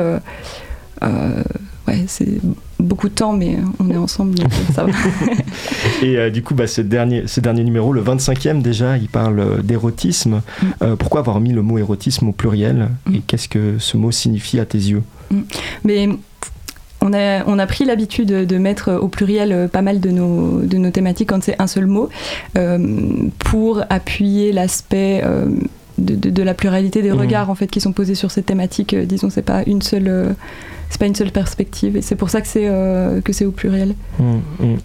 ouais, 1.87 2.03
c'est 2.07 2.39
beaucoup 2.79 3.09
de 3.09 3.13
temps, 3.13 3.33
mais 3.33 3.57
on 3.79 3.89
est 3.89 3.97
ensemble, 3.97 4.35
donc 4.35 4.51
ça 4.73 4.83
va. 4.83 4.91
Et 6.05 6.29
du 6.31 6.43
coup, 6.43 6.53
bah, 6.53 6.67
ce, 6.67 6.81
dernier, 6.81 7.27
ce 7.27 7.39
dernier 7.39 7.63
numéro, 7.63 7.91
le 7.93 8.03
25e 8.03 8.61
déjà, 8.61 8.97
il 8.97 9.07
parle 9.07 9.63
d'érotisme. 9.63 10.41
Mmh. 10.61 10.95
pourquoi 10.99 11.21
avoir 11.21 11.39
mis 11.39 11.53
le 11.53 11.61
mot 11.61 11.77
érotisme 11.77 12.27
au 12.27 12.31
pluriel? 12.33 12.89
Et 13.13 13.19
qu'est-ce 13.19 13.49
que 13.49 13.79
ce 13.79 13.97
mot 13.97 14.11
signifie 14.11 14.59
à 14.59 14.65
tes 14.65 14.77
yeux? 14.77 15.03
Mais 15.83 16.07
on 17.07 17.13
a, 17.13 17.43
on 17.45 17.57
a, 17.59 17.67
pris 17.67 17.85
l'habitude 17.85 18.27
de 18.27 18.57
mettre 18.57 18.93
au 18.93 19.07
pluriel 19.07 19.51
euh, 19.51 19.67
pas 19.67 19.81
mal 19.81 19.99
de 19.99 20.09
nos, 20.09 20.61
de 20.61 20.77
nos 20.77 20.91
thématiques 20.91 21.29
quand 21.29 21.41
c'est 21.41 21.59
un 21.61 21.67
seul 21.67 21.87
mot, 21.87 22.09
euh, 22.57 22.77
pour 23.39 23.83
appuyer 23.89 24.51
l'aspect 24.51 25.21
euh, 25.23 25.45
de, 25.97 26.15
de, 26.15 26.43
la 26.43 26.53
pluralité 26.53 27.01
des 27.01 27.11
mmh. 27.11 27.19
regards 27.19 27.49
en 27.49 27.55
fait 27.55 27.67
qui 27.67 27.81
sont 27.81 27.93
posés 27.93 28.15
sur 28.15 28.31
cette 28.31 28.45
thématique. 28.45 28.95
disons, 28.95 29.29
c'est 29.29 29.41
pas 29.41 29.63
une 29.65 29.81
seule 29.81 30.35
c'est 30.89 30.99
pas 30.99 31.05
une 31.05 31.15
seule 31.15 31.31
perspective 31.31 31.97
et 31.97 32.01
c'est 32.01 32.15
pour 32.15 32.29
ça 32.29 32.41
que 32.41 32.47
c'est 32.47 32.67
euh, 32.67 33.21
que 33.21 33.33
c'est 33.33 33.45
au 33.45 33.51
pluriel. 33.51 33.95
Oui, 34.19 34.25
mmh, 34.25 34.65
mmh. 34.65 34.77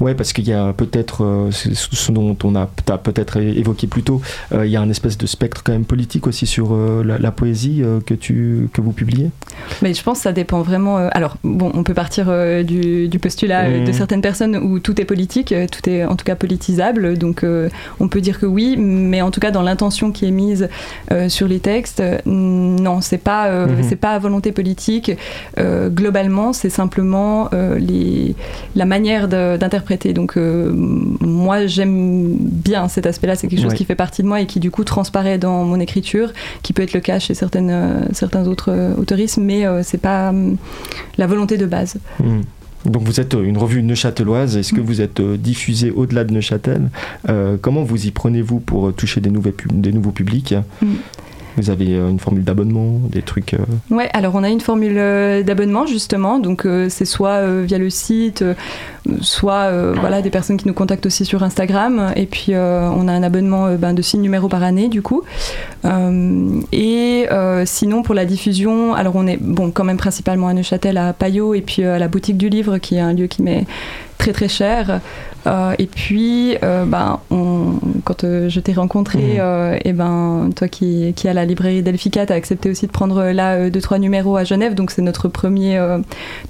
Ouais, 0.00 0.14
parce 0.14 0.32
qu'il 0.32 0.46
y 0.46 0.52
a 0.52 0.72
peut-être 0.72 1.24
euh, 1.24 1.50
ce 1.52 2.12
dont 2.12 2.36
on 2.42 2.54
a 2.54 2.66
peut-être 2.66 3.38
évoqué 3.38 3.86
plus 3.86 4.02
tôt, 4.02 4.20
euh, 4.52 4.66
il 4.66 4.72
y 4.72 4.76
a 4.76 4.80
un 4.80 4.90
espèce 4.90 5.16
de 5.16 5.26
spectre 5.26 5.62
quand 5.64 5.72
même 5.72 5.84
politique 5.84 6.26
aussi 6.26 6.46
sur 6.46 6.76
la, 7.04 7.30
poésie 7.30 7.82
que 8.06 8.14
tu 8.14 8.68
que 8.72 8.80
vous 8.80 8.92
publiez. 8.92 9.30
Mais 9.82 9.92
je 9.92 10.02
pense 10.02 10.18
que 10.18 10.22
ça 10.24 10.32
dépend 10.32 10.62
vraiment. 10.62 10.96
alors 10.96 11.36
bon, 11.42 11.70
on 11.74 11.82
peut 11.82 11.94
partir 11.94 12.26
du, 12.64 13.08
du, 13.08 13.18
postulat 13.18 13.70
de 13.70 13.90
mmh. 13.90 13.92
certaines 13.92 14.20
personnes 14.20 14.56
où 14.56 14.78
tout 14.78 15.00
est 15.00 15.04
politique, 15.04 15.54
tout 15.70 15.88
est 15.88 16.04
en 16.04 16.16
tout 16.16 16.24
cas 16.24 16.36
politisable, 16.36 17.18
donc 17.18 17.44
on 18.00 18.08
peut 18.08 18.20
dire 18.20 18.38
que 18.38 18.46
oui, 18.46 18.76
mais 18.78 19.20
en 19.22 19.30
tout 19.30 19.40
cas 19.40 19.50
dans 19.50 19.62
l'intention 19.62 20.12
qui 20.12 20.26
est 20.26 20.30
mise 20.30 20.68
sur 21.28 21.48
les 21.48 21.60
textes, 21.60 22.02
non, 22.26 23.00
c'est 23.00 23.18
pas 23.18 23.66
c'est 23.82 23.96
pas 23.96 24.12
à 24.12 24.18
volonté 24.18 24.52
politique. 24.52 25.12
Euh, 25.58 25.88
globalement, 25.88 26.52
c'est 26.52 26.70
simplement 26.70 27.48
euh, 27.52 27.78
les, 27.78 28.34
la 28.74 28.84
manière 28.84 29.28
d'interpréter. 29.28 30.12
Donc, 30.12 30.36
euh, 30.36 30.72
moi, 30.74 31.66
j'aime 31.66 32.36
bien 32.38 32.88
cet 32.88 33.06
aspect-là. 33.06 33.36
C'est 33.36 33.48
quelque 33.48 33.62
chose 33.62 33.74
qui 33.74 33.84
fait 33.84 33.94
partie 33.94 34.22
de 34.22 34.28
moi 34.28 34.40
et 34.40 34.46
qui, 34.46 34.60
du 34.60 34.70
coup, 34.70 34.84
transparaît 34.84 35.38
dans 35.38 35.64
mon 35.64 35.80
écriture, 35.80 36.32
qui 36.62 36.72
peut 36.72 36.82
être 36.82 36.94
le 36.94 37.00
cas 37.00 37.18
chez 37.18 37.34
certaines, 37.34 38.08
certains 38.12 38.46
autres 38.46 38.94
autorismes, 38.98 39.42
mais 39.42 39.64
c'est 39.82 40.00
pas 40.00 40.32
la 41.18 41.26
volonté 41.26 41.56
de 41.56 41.66
base. 41.66 41.96
Hmm. 42.18 42.40
Donc 42.84 43.02
vous 43.04 43.18
êtes 43.18 43.32
une 43.32 43.56
revue 43.56 43.82
neuchâteloise, 43.82 44.58
est-ce 44.58 44.74
que 44.74 44.80
hmm. 44.80 44.84
vous 44.84 45.00
êtes 45.00 45.22
diffusé 45.22 45.90
au-delà 45.90 46.24
de 46.24 46.34
Neuchâtel? 46.34 46.90
Comment 47.62 47.82
vous 47.82 48.06
y 48.06 48.10
prenez-vous 48.10 48.60
pour 48.60 48.92
toucher 48.92 49.20
des, 49.20 49.30
des 49.72 49.92
nouveaux 49.92 50.10
publics? 50.10 50.54
Vous 51.56 51.70
avez 51.70 51.94
euh, 51.94 52.10
une 52.10 52.18
formule 52.18 52.44
d'abonnement, 52.44 53.00
des 53.10 53.22
trucs 53.22 53.54
euh 53.54 53.58
Ouais, 53.90 54.08
alors 54.12 54.34
on 54.34 54.42
a 54.42 54.48
une 54.48 54.60
formule 54.60 54.96
euh, 54.96 55.42
d'abonnement 55.42 55.86
justement, 55.86 56.38
donc 56.38 56.66
c'est 56.88 57.04
soit 57.04 57.46
via 57.62 57.78
le 57.78 57.90
site, 57.90 58.44
soit 59.20 59.70
voilà 59.94 60.22
des 60.22 60.30
personnes 60.30 60.56
qui 60.56 60.66
nous 60.66 60.74
contactent 60.74 61.06
aussi 61.06 61.24
sur 61.24 61.42
Instagram, 61.42 62.12
et 62.16 62.26
puis 62.26 62.54
on 62.54 63.08
a 63.08 63.12
un 63.12 63.22
abonnement 63.22 63.74
ben, 63.74 63.92
de 63.92 64.02
6 64.02 64.18
numéros 64.18 64.48
par 64.48 64.62
année 64.62 64.88
du 64.88 65.02
coup. 65.02 65.22
et 66.72 67.26
sinon 67.64 68.02
pour 68.02 68.14
la 68.14 68.24
diffusion, 68.24 68.94
alors 68.94 69.16
on 69.16 69.26
est 69.26 69.36
bon 69.36 69.70
quand 69.70 69.84
même 69.84 69.96
principalement 69.96 70.48
à 70.48 70.54
Neuchâtel, 70.54 70.96
à 70.96 71.12
Payot, 71.12 71.54
et 71.54 71.60
puis 71.60 71.84
à 71.84 71.98
la 71.98 72.08
boutique 72.08 72.36
du 72.36 72.48
livre 72.48 72.78
qui 72.78 72.96
est 72.96 73.00
un 73.00 73.12
lieu 73.12 73.26
qui 73.26 73.42
m'est 73.42 73.66
très 74.18 74.32
très 74.32 74.48
cher. 74.48 75.00
Euh, 75.46 75.74
et 75.78 75.86
puis, 75.86 76.56
euh, 76.62 76.84
ben, 76.84 77.20
quand 78.04 78.24
euh, 78.24 78.48
je 78.48 78.60
t'ai 78.60 78.72
rencontré, 78.72 79.38
mmh. 79.38 79.78
et 79.84 79.92
ben, 79.92 80.50
toi 80.54 80.68
qui, 80.68 81.12
qui 81.14 81.28
as 81.28 81.34
la 81.34 81.44
librairie 81.44 81.82
Delphica, 81.82 82.26
tu 82.26 82.32
as 82.32 82.36
accepté 82.36 82.70
aussi 82.70 82.86
de 82.86 82.92
prendre 82.92 83.24
là 83.30 83.70
deux, 83.70 83.80
trois 83.80 83.98
numéros 83.98 84.36
à 84.36 84.44
Genève. 84.44 84.74
Donc, 84.74 84.90
c'est 84.90 85.02
notre, 85.02 85.28
premier, 85.28 85.78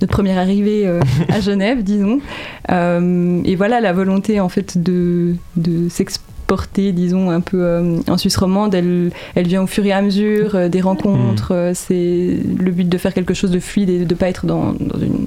notre 0.01 0.13
première 0.13 0.39
arrivée 0.39 0.89
à 1.29 1.41
Genève, 1.41 1.83
disons. 1.83 2.21
et 2.69 3.57
voilà 3.57 3.81
la 3.81 3.93
volonté 3.93 4.41
en 4.41 4.49
fait 4.49 4.83
de, 4.83 5.35
de 5.57 5.89
s'exporter 5.89 6.93
disons, 6.93 7.31
un 7.31 7.41
peu 7.41 8.01
en 8.09 8.19
Suisse 8.19 8.37
romande. 8.37 8.75
Elle, 8.75 9.11
elle 9.35 9.47
vient 9.47 9.63
au 9.63 9.67
fur 9.67 9.85
et 9.87 9.93
à 9.93 10.03
mesure 10.03 10.69
des 10.69 10.81
rencontres. 10.81 11.55
Mmh. 11.55 11.75
C'est 11.75 12.39
le 12.59 12.71
but 12.71 12.89
de 12.89 12.99
faire 12.99 13.15
quelque 13.15 13.35
chose 13.35 13.51
de 13.51 13.59
fluide 13.59 13.91
et 13.91 13.99
de 14.05 14.15
ne 14.15 14.19
pas 14.19 14.29
être 14.29 14.47
dans, 14.47 14.73
dans 14.73 14.99
une 14.99 15.27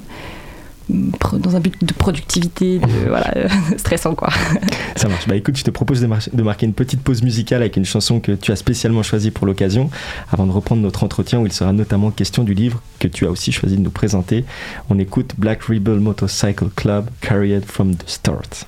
dans 0.88 1.56
un 1.56 1.60
but 1.60 1.84
de 1.84 1.92
productivité, 1.92 2.78
de, 2.78 3.08
voilà, 3.08 3.32
stressant 3.76 4.14
quoi. 4.14 4.28
Ça 4.96 5.08
marche. 5.08 5.26
Bah 5.28 5.36
écoute, 5.36 5.56
je 5.56 5.64
te 5.64 5.70
propose 5.70 6.00
de, 6.00 6.42
marquer 6.42 6.66
une 6.66 6.72
petite 6.72 7.00
pause 7.00 7.22
musicale 7.22 7.62
avec 7.62 7.76
une 7.76 7.84
chanson 7.84 8.20
que 8.20 8.32
tu 8.32 8.52
as 8.52 8.56
spécialement 8.56 9.02
choisie 9.02 9.30
pour 9.30 9.46
l'occasion, 9.46 9.90
avant 10.30 10.46
de 10.46 10.52
reprendre 10.52 10.82
notre 10.82 11.04
entretien 11.04 11.40
où 11.40 11.46
il 11.46 11.52
sera 11.52 11.72
notamment 11.72 12.10
question 12.10 12.44
du 12.44 12.54
livre 12.54 12.82
que 12.98 13.08
tu 13.08 13.26
as 13.26 13.30
aussi 13.30 13.52
choisi 13.52 13.76
de 13.76 13.82
nous 13.82 13.90
présenter. 13.90 14.44
On 14.90 14.98
écoute 14.98 15.34
Black 15.36 15.62
Rebel 15.64 16.00
Motorcycle 16.00 16.68
Club, 16.74 17.08
Carried 17.20 17.64
from 17.64 17.94
the 17.94 18.08
Start. 18.08 18.66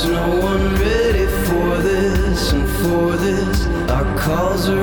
There's 0.00 0.12
no 0.12 0.40
one 0.40 0.76
ready 0.76 1.26
for 1.26 1.76
this, 1.82 2.52
and 2.52 2.66
for 2.66 3.18
this, 3.18 3.66
our 3.90 4.18
calls 4.18 4.66
are 4.70 4.79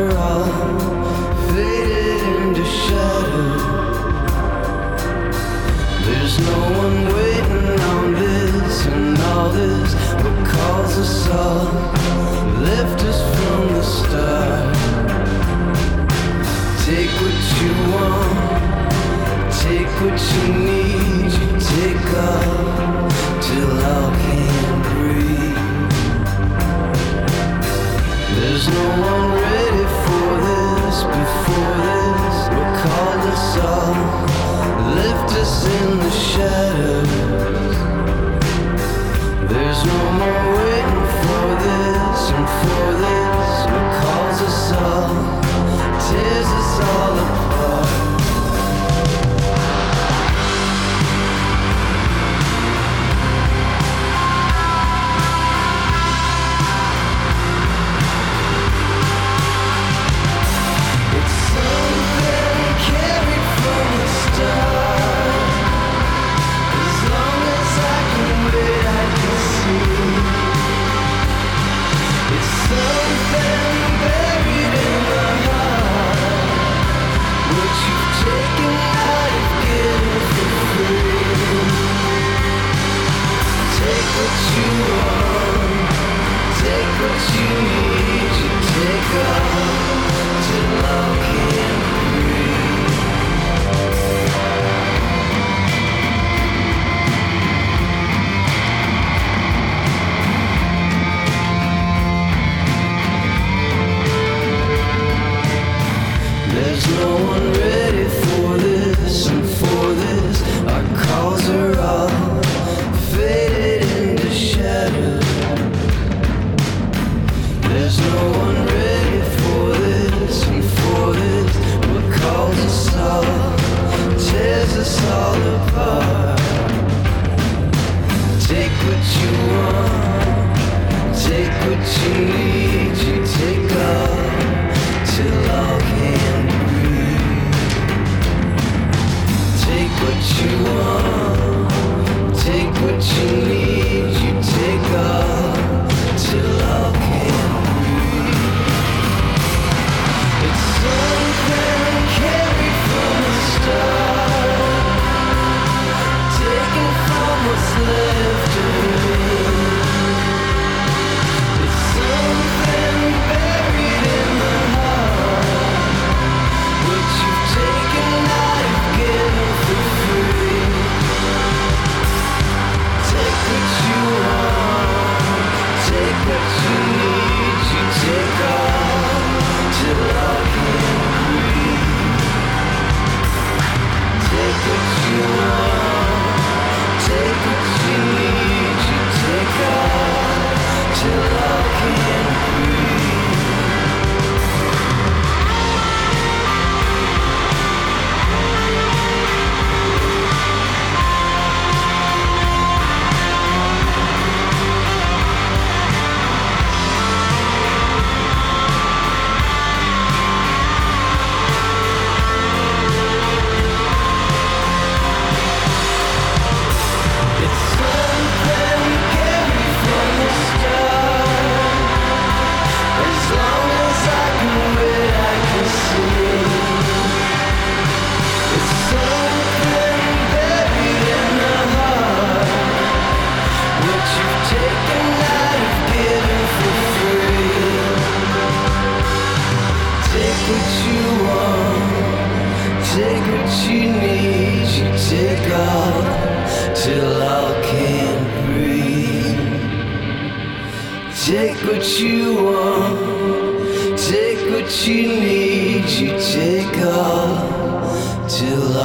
you 251.99 252.35
want, 252.35 253.97
take 253.97 254.51
what 254.51 254.87
you 254.87 255.07
need, 255.07 255.89
you 255.89 256.09
take 256.19 256.77
off 256.85 258.29
till 258.29 258.77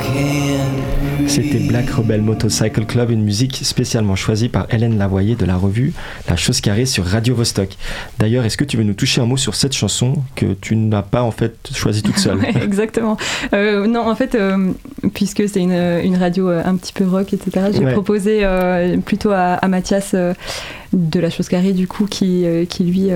breathe. 0.02 0.49
C'était 1.30 1.60
Black 1.60 1.88
Rebel 1.90 2.22
Motorcycle 2.22 2.84
Club, 2.86 3.10
une 3.12 3.22
musique 3.22 3.60
spécialement 3.62 4.16
choisie 4.16 4.48
par 4.48 4.66
Hélène 4.74 4.98
Lavoyer 4.98 5.36
de 5.36 5.44
la 5.44 5.56
revue 5.56 5.92
La 6.28 6.34
Chose 6.34 6.60
Carrée 6.60 6.86
sur 6.86 7.04
Radio 7.04 7.36
Vostok. 7.36 7.76
D'ailleurs, 8.18 8.44
est-ce 8.44 8.56
que 8.56 8.64
tu 8.64 8.76
veux 8.76 8.82
nous 8.82 8.94
toucher 8.94 9.20
un 9.20 9.26
mot 9.26 9.36
sur 9.36 9.54
cette 9.54 9.72
chanson 9.72 10.14
que 10.34 10.54
tu 10.60 10.74
n'as 10.74 11.02
pas 11.02 11.22
en 11.22 11.30
fait 11.30 11.54
choisie 11.72 12.02
toute 12.02 12.18
seule 12.18 12.38
Ouais, 12.40 12.52
exactement. 12.64 13.16
Euh, 13.54 13.86
non, 13.86 14.08
en 14.08 14.16
fait, 14.16 14.34
euh, 14.34 14.72
puisque 15.14 15.48
c'est 15.48 15.60
une, 15.60 15.72
une 16.02 16.16
radio 16.16 16.48
euh, 16.50 16.62
un 16.64 16.74
petit 16.74 16.92
peu 16.92 17.06
rock, 17.06 17.32
etc., 17.32 17.66
j'ai 17.72 17.84
Ouais. 17.84 17.92
proposé 17.92 18.40
euh, 18.42 18.96
plutôt 18.98 19.30
à, 19.30 19.52
à 19.54 19.68
Mathias 19.68 20.14
de 20.92 21.20
la 21.20 21.30
chose 21.30 21.48
carrée, 21.48 21.72
du 21.72 21.86
coup, 21.86 22.06
qui, 22.06 22.44
qui 22.68 22.82
lui 22.84 23.10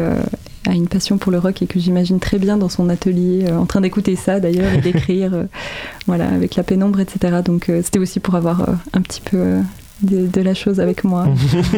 a 0.66 0.72
une 0.72 0.88
passion 0.88 1.18
pour 1.18 1.30
le 1.32 1.38
rock 1.38 1.60
et 1.62 1.66
que 1.66 1.78
j'imagine 1.78 2.18
très 2.20 2.38
bien 2.38 2.56
dans 2.56 2.68
son 2.68 2.88
atelier, 2.88 3.44
euh, 3.48 3.56
en 3.58 3.66
train 3.66 3.80
d'écouter 3.82 4.16
ça 4.16 4.40
d'ailleurs 4.40 4.72
et 4.72 4.80
d'écrire, 4.80 5.34
euh, 5.34 5.44
voilà, 6.06 6.28
avec 6.28 6.54
la 6.56 6.62
pénombre, 6.62 7.00
etc. 7.00 7.40
Donc 7.44 7.68
euh, 7.68 7.80
c'était 7.84 7.98
aussi 7.98 8.18
pour 8.20 8.34
avoir 8.34 8.66
un 8.94 9.00
petit 9.02 9.20
peu 9.20 9.58
de, 10.02 10.26
de 10.26 10.40
la 10.40 10.54
chose 10.54 10.80
avec 10.80 11.04
moi. 11.04 11.26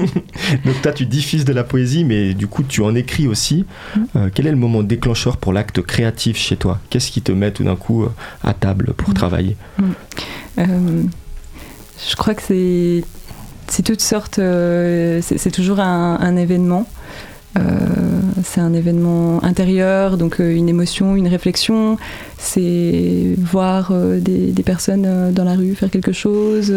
Donc 0.64 0.80
toi, 0.82 0.92
tu 0.92 1.04
diffuses 1.06 1.44
de 1.44 1.52
la 1.52 1.64
poésie, 1.64 2.04
mais 2.04 2.32
du 2.34 2.46
coup, 2.46 2.62
tu 2.62 2.80
en 2.82 2.94
écris 2.94 3.28
aussi. 3.28 3.64
Mm. 3.94 4.00
Euh, 4.16 4.28
quel 4.32 4.46
est 4.46 4.50
le 4.50 4.56
moment 4.56 4.82
déclencheur 4.82 5.36
pour 5.36 5.52
l'acte 5.52 5.82
créatif 5.82 6.36
chez 6.36 6.56
toi? 6.56 6.78
Qu'est-ce 6.90 7.10
qui 7.10 7.22
te 7.22 7.32
met 7.32 7.50
tout 7.50 7.64
d'un 7.64 7.76
coup 7.76 8.06
à 8.42 8.54
table 8.54 8.94
pour 8.96 9.10
Mm. 9.10 9.14
travailler? 9.14 9.56
Euh, 10.58 10.64
je 12.08 12.16
crois 12.16 12.34
que 12.34 12.42
c'est 12.42 13.04
c'est 13.68 13.82
toutes 13.82 14.00
sortes. 14.00 14.38
euh, 14.38 15.20
c'est 15.22 15.38
c'est 15.38 15.50
toujours 15.50 15.80
un, 15.80 16.18
un 16.20 16.36
événement. 16.36 16.88
Euh, 17.56 17.60
c'est 18.44 18.60
un 18.60 18.74
événement 18.74 19.42
intérieur, 19.42 20.18
donc 20.18 20.38
une 20.38 20.68
émotion, 20.68 21.16
une 21.16 21.28
réflexion. 21.28 21.96
C'est 22.38 23.34
voir 23.38 23.92
des, 23.92 24.52
des, 24.52 24.62
personnes 24.62 25.32
dans 25.32 25.44
la 25.44 25.54
rue 25.54 25.74
faire 25.74 25.90
quelque 25.90 26.12
chose. 26.12 26.72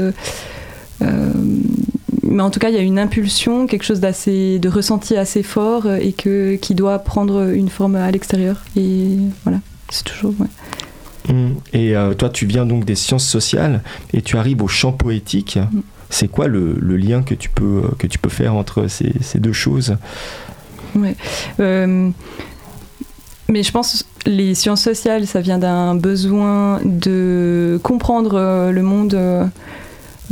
mais 1.01 2.41
en 2.41 2.49
tout 2.49 2.59
cas, 2.59 2.69
il 2.69 2.75
y 2.75 2.79
a 2.79 2.81
une 2.81 2.99
impulsion, 2.99 3.67
quelque 3.67 3.83
chose 3.83 3.99
d'assez, 3.99 4.59
de 4.59 4.69
ressenti 4.69 5.17
assez 5.17 5.43
fort 5.43 5.91
et 5.91 6.13
que, 6.13 6.55
qui 6.55 6.75
doit 6.75 6.99
prendre 6.99 7.51
une 7.53 7.69
forme 7.69 7.95
à 7.95 8.09
l'extérieur. 8.09 8.63
Et 8.75 9.17
voilà, 9.43 9.59
c'est 9.89 10.05
toujours. 10.05 10.33
Ouais. 10.39 10.47
Mmh. 11.29 11.55
Et 11.73 11.95
euh, 11.95 12.13
toi, 12.13 12.29
tu 12.29 12.45
viens 12.45 12.65
donc 12.65 12.85
des 12.85 12.95
sciences 12.95 13.27
sociales 13.27 13.81
et 14.13 14.21
tu 14.21 14.37
arrives 14.37 14.61
au 14.63 14.67
champ 14.67 14.91
poétique. 14.91 15.57
Mmh. 15.57 15.79
C'est 16.09 16.27
quoi 16.27 16.47
le, 16.47 16.73
lien 16.97 17.21
que 17.21 17.35
tu 17.35 17.49
peux, 17.49 17.83
que 17.99 18.07
tu 18.07 18.17
peux 18.17 18.29
faire 18.29 18.55
entre 18.55 18.87
ces, 18.87 19.13
deux 19.35 19.53
choses? 19.53 19.97
Ouais. 20.95 21.15
Euh, 21.59 22.09
mais 23.47 23.63
je 23.63 23.71
pense 23.71 24.05
les 24.25 24.53
sciences 24.53 24.83
sociales, 24.83 25.25
ça 25.25 25.41
vient 25.41 25.57
d'un 25.57 25.95
besoin 25.95 26.79
de 26.83 27.79
comprendre 27.83 28.35
euh, 28.35 28.71
le 28.71 28.83
monde 28.83 29.19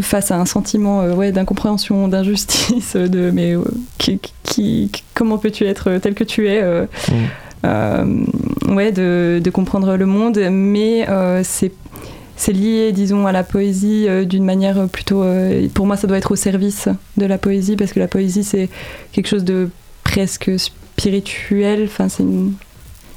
face 0.02 0.30
à 0.30 0.40
un 0.40 0.46
sentiment 0.46 1.06
ouais, 1.06 1.32
d'incompréhension, 1.32 2.08
d'injustice, 2.08 2.96
de 2.96 3.32
mais 3.32 3.56
qui, 3.98 4.92
comment 5.16 5.38
peux-tu 5.38 5.66
être 5.66 5.98
tel 5.98 6.14
que 6.14 6.24
tu 6.24 6.48
es 6.48 6.62
mmh. 6.62 7.14
Euh, 7.66 8.26
ouais, 8.68 8.92
de, 8.92 9.42
de, 9.44 9.50
comprendre 9.50 9.96
le 9.98 10.06
monde, 10.06 10.40
mais 10.52 11.08
euh, 11.10 11.42
c'est 11.44 11.72
c'est 12.40 12.54
lié, 12.54 12.92
disons, 12.92 13.26
à 13.26 13.32
la 13.32 13.44
poésie 13.44 14.06
euh, 14.08 14.24
d'une 14.24 14.46
manière 14.46 14.88
plutôt. 14.90 15.24
pour 15.74 15.88
moi, 15.88 15.98
ça 15.98 16.06
doit 16.06 16.18
être 16.18 16.32
au 16.32 16.36
service 16.36 16.88
de 17.18 17.26
la 17.26 17.40
poésie 17.40 17.76
parce 17.76 17.94
que 17.94 18.00
la 18.00 18.08
poésie, 18.08 18.44
c'est 18.44 18.70
quelque 19.12 19.28
chose 19.28 19.44
de 19.44 19.70
presque 20.08 20.52
spirituel. 20.58 21.84
Enfin, 21.86 22.10
c'est 22.10 22.24
une, 22.24 22.54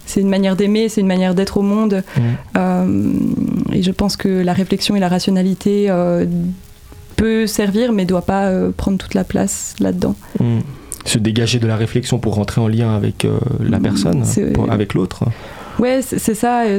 c'est 0.07 0.21
une 0.21 0.29
manière 0.29 0.57
d'aimer, 0.57 0.89
c'est 0.89 1.01
une 1.01 1.07
manière 1.07 1.35
d'être 1.35 1.57
au 1.57 1.63
monde. 1.63 2.03
Mmh. 2.17 3.73
et 3.73 3.83
je 3.83 3.91
pense 3.91 4.17
que 4.17 4.29
la 4.29 4.53
réflexion 4.53 4.97
et 4.97 5.01
la 5.01 5.09
rationalité 5.09 5.89
peut 7.17 7.47
servir, 7.47 7.93
mais 7.93 8.05
doit 8.05 8.27
pas 8.27 8.51
prendre 8.77 8.99
toute 8.99 9.15
la 9.15 9.25
place 9.25 9.75
là-dedans. 9.79 10.17
Mmh 10.41 10.61
se 11.05 11.19
dégager 11.19 11.59
de 11.59 11.67
la 11.67 11.77
réflexion 11.77 12.19
pour 12.19 12.35
rentrer 12.35 12.61
en 12.61 12.69
lien 12.69 12.95
avec 12.95 13.25
euh, 13.25 13.39
la 13.61 13.79
mm, 13.79 13.83
personne, 13.83 14.25
avec 14.69 14.95
l'autre. 14.95 15.25
Ouais, 15.81 16.01
c'est 16.03 16.35
ça, 16.35 16.65
euh, 16.65 16.79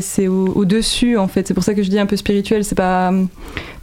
c'est 0.00 0.28
au-dessus 0.28 1.18
en 1.18 1.26
fait. 1.26 1.48
C'est 1.48 1.54
pour 1.54 1.64
ça 1.64 1.74
que 1.74 1.82
je 1.82 1.90
dis 1.90 1.98
un 1.98 2.06
peu 2.06 2.16
spirituel. 2.16 2.62
C'est 2.64 2.76
pas. 2.76 3.12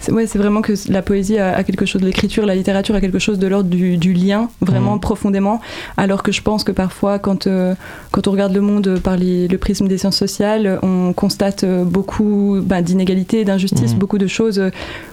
Ouais, 0.10 0.28
c'est 0.28 0.38
vraiment 0.38 0.62
que 0.62 0.74
la 0.90 1.02
poésie 1.02 1.38
a, 1.40 1.64
quelque 1.64 1.86
chose, 1.86 2.02
l'écriture, 2.02 2.46
la 2.46 2.56
littérature 2.56 2.96
a 2.96 3.02
quelque 3.02 3.20
chose 3.20 3.40
de 3.40 3.48
l'ordre 3.48 3.70
du, 3.70 4.14
lien, 4.14 4.50
vraiment 4.62 4.96
mm. 4.96 5.00
profondément. 5.02 5.60
Alors 5.98 6.24
que 6.24 6.32
je 6.32 6.42
pense 6.42 6.64
que 6.64 6.72
parfois, 6.72 7.18
quand, 7.20 7.48
euh, 7.48 7.76
quand 8.12 8.28
on 8.28 8.32
regarde 8.32 8.54
le 8.54 8.62
monde 8.62 9.00
par 9.00 9.18
le 9.18 9.56
prisme 9.58 9.88
des 9.88 9.98
sciences 9.98 10.18
sociales, 10.18 10.80
on 10.84 11.12
constate 11.14 11.66
beaucoup 11.66 12.60
bah, 12.62 12.82
d'inégalités, 12.82 13.44
d'injustices, 13.44 13.96
mm. 13.96 14.00
beaucoup 14.00 14.20
de 14.20 14.28
choses 14.28 14.62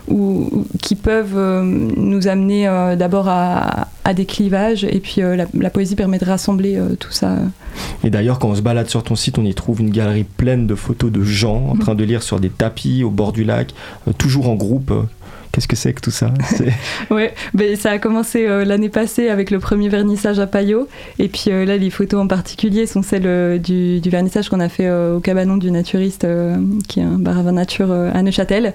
où, 0.08 0.66
qui 0.80 0.94
peuvent 0.94 1.62
nous 1.96 2.28
amener 2.28 2.66
d'abord 2.96 3.28
à, 3.28 3.88
à, 4.04 4.14
des 4.14 4.26
clivages. 4.26 4.84
Et 4.84 5.00
puis 5.00 5.22
la, 5.22 5.46
la, 5.54 5.70
poésie 5.70 5.96
permet 5.96 6.18
de 6.18 6.26
rassembler 6.26 6.78
tout 7.00 7.12
ça. 7.12 7.38
Et 8.04 8.10
d'ailleurs, 8.10 8.38
quand 8.38 8.48
on 8.48 8.54
se 8.54 8.60
balade 8.60 8.88
sur 8.88 9.02
ton 9.02 9.16
site, 9.16 9.31
on 9.38 9.44
y 9.44 9.54
trouve 9.54 9.80
une 9.80 9.90
galerie 9.90 10.24
pleine 10.24 10.66
de 10.66 10.74
photos 10.74 11.10
de 11.10 11.22
gens 11.22 11.68
en 11.68 11.76
train 11.76 11.94
de 11.94 12.04
lire 12.04 12.22
sur 12.22 12.40
des 12.40 12.50
tapis 12.50 13.04
au 13.04 13.10
bord 13.10 13.32
du 13.32 13.44
lac, 13.44 13.72
euh, 14.08 14.12
toujours 14.12 14.48
en 14.48 14.54
groupe. 14.54 14.92
Qu'est-ce 15.52 15.68
que 15.68 15.76
c'est 15.76 15.92
que 15.92 16.00
tout 16.00 16.10
ça 16.10 16.32
Ouais, 17.10 17.34
ben, 17.52 17.76
ça 17.76 17.90
a 17.90 17.98
commencé 17.98 18.46
euh, 18.46 18.64
l'année 18.64 18.88
passée 18.88 19.28
avec 19.28 19.50
le 19.50 19.58
premier 19.58 19.90
vernissage 19.90 20.38
à 20.38 20.46
Payot. 20.46 20.88
Et 21.18 21.28
puis 21.28 21.46
euh, 21.48 21.66
là, 21.66 21.76
les 21.76 21.90
photos 21.90 22.22
en 22.22 22.26
particulier 22.26 22.86
sont 22.86 23.02
celles 23.02 23.60
du, 23.60 24.00
vernissage 24.06 24.48
qu'on 24.48 24.60
a 24.60 24.68
fait 24.68 24.90
au 24.90 25.20
cabanon 25.20 25.56
du 25.56 25.70
naturiste, 25.70 26.26
qui 26.88 27.00
est 27.00 27.04
un 27.04 27.18
bar 27.18 27.46
à 27.46 27.52
nature 27.52 27.92
à 27.92 28.22
Neuchâtel. 28.22 28.72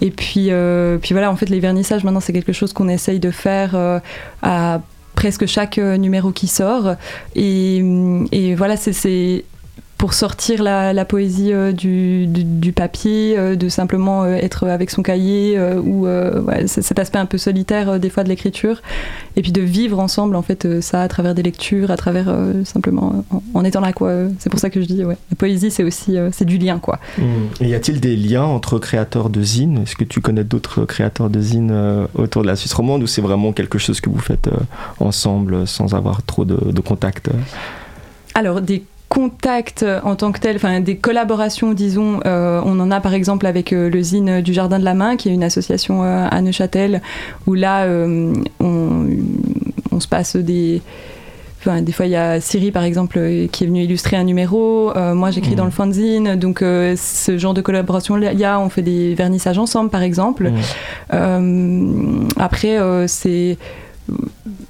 Et 0.00 0.10
puis, 0.10 0.50
puis 1.00 1.12
voilà, 1.12 1.30
en 1.30 1.36
fait, 1.36 1.48
les 1.48 1.60
vernissages, 1.60 2.04
maintenant, 2.04 2.20
c'est 2.20 2.32
quelque 2.32 2.52
chose 2.52 2.72
qu'on 2.72 2.88
essaye 2.88 3.20
de 3.20 3.30
faire 3.30 4.00
à 4.42 4.80
presque 5.14 5.46
chaque 5.46 5.78
numéro 5.78 6.30
qui 6.30 6.46
sort. 6.46 6.94
Et, 7.34 7.82
et 8.32 8.54
voilà, 8.54 8.76
c'est 8.76 9.44
pour 9.98 10.14
sortir 10.14 10.62
la, 10.62 11.04
poésie 11.04 11.52
euh, 11.52 11.72
du, 11.72 12.72
papier, 12.72 13.36
euh, 13.36 13.56
de 13.56 13.68
simplement 13.68 14.22
euh, 14.22 14.34
être 14.34 14.68
avec 14.68 14.90
son 14.90 15.02
cahier 15.02 15.58
ou 15.84 16.06
cet 16.66 16.98
aspect 16.98 17.18
un 17.18 17.26
peu 17.26 17.36
solitaire 17.36 17.98
des 17.98 18.08
fois 18.08 18.22
de 18.22 18.28
l'écriture, 18.28 18.80
et 19.36 19.42
puis 19.42 19.50
de 19.50 19.60
vivre 19.60 19.98
ensemble 19.98 20.36
en 20.36 20.42
fait 20.42 20.80
ça 20.80 21.02
à 21.02 21.08
travers 21.08 21.34
des 21.34 21.42
lectures, 21.42 21.90
à 21.90 21.96
travers 21.96 22.32
simplement 22.64 23.24
en, 23.54 23.64
étant 23.64 23.80
là 23.80 23.92
quoi. 23.92 24.12
C'est 24.38 24.50
pour 24.50 24.60
ça 24.60 24.70
que 24.70 24.80
je 24.80 24.86
dis 24.86 25.04
ouais, 25.04 25.16
la 25.30 25.36
poésie 25.36 25.70
c'est 25.70 25.82
aussi 25.82 26.16
c'est 26.30 26.44
du 26.44 26.58
lien 26.58 26.78
quoi. 26.78 27.00
Mmh. 27.18 27.22
Et 27.60 27.68
y 27.68 27.74
a-t-il 27.74 28.00
des 28.00 28.14
liens 28.14 28.44
entre 28.44 28.78
créateurs 28.78 29.30
de 29.30 29.42
zines 29.42 29.82
Est-ce 29.82 29.96
que 29.96 30.04
tu 30.04 30.20
connais 30.20 30.44
d'autres 30.44 30.84
créateurs 30.84 31.28
de 31.28 31.40
zines 31.40 32.06
autour 32.14 32.42
de 32.42 32.46
la 32.46 32.54
Suisse 32.54 32.74
romande 32.74 33.02
ou 33.02 33.08
c'est 33.08 33.22
vraiment 33.22 33.52
quelque 33.52 33.78
chose 33.78 34.00
que 34.00 34.10
vous 34.10 34.20
faites 34.20 34.48
ensemble 35.00 35.66
sans 35.66 35.94
avoir 35.94 36.22
trop 36.22 36.44
de, 36.44 36.70
de 36.70 36.80
contact? 36.80 37.30
Alors, 38.34 38.60
des 38.60 38.84
contact 39.08 39.84
en 40.04 40.16
tant 40.16 40.32
que 40.32 40.38
tel, 40.38 40.56
enfin 40.56 40.80
des 40.80 40.96
collaborations, 40.96 41.72
disons. 41.72 42.20
Euh, 42.26 42.60
on 42.64 42.78
en 42.78 42.90
a 42.90 43.00
par 43.00 43.14
exemple 43.14 43.46
avec 43.46 43.72
euh, 43.72 43.88
le 43.88 44.02
Zine 44.02 44.40
du 44.42 44.52
Jardin 44.52 44.78
de 44.78 44.84
la 44.84 44.94
Main, 44.94 45.16
qui 45.16 45.28
est 45.28 45.32
une 45.32 45.44
association 45.44 46.04
euh, 46.04 46.26
à 46.30 46.40
Neuchâtel, 46.42 47.00
où 47.46 47.54
là 47.54 47.86
on, 48.60 49.10
se 49.98 50.06
passe 50.06 50.36
des. 50.36 50.80
Enfin, 51.60 51.82
des 51.82 51.90
fois, 51.90 52.06
il 52.06 52.12
y 52.12 52.16
a 52.16 52.40
Siri, 52.40 52.70
par 52.70 52.84
exemple, 52.84 53.18
qui 53.50 53.64
est 53.64 53.66
venue 53.66 53.82
illustrer 53.82 54.16
un 54.16 54.22
numéro. 54.22 54.92
moi, 54.94 55.32
j'écris 55.32 55.56
dans 55.56 55.64
le 55.64 55.70
mmh. 55.70 55.72
fanzine. 55.72 56.36
Donc, 56.36 56.60
ce 56.60 57.36
genre 57.36 57.52
de 57.52 57.60
collaboration, 57.60 58.16
il 58.16 58.38
y 58.38 58.44
a. 58.44 58.60
On 58.60 58.68
fait 58.68 58.82
des 58.82 59.16
vernissages 59.16 59.58
ensemble, 59.58 59.90
par 59.90 60.02
exemple. 60.02 60.52
Mmh. 61.10 62.28
après, 62.38 62.78
c'est 63.08 63.58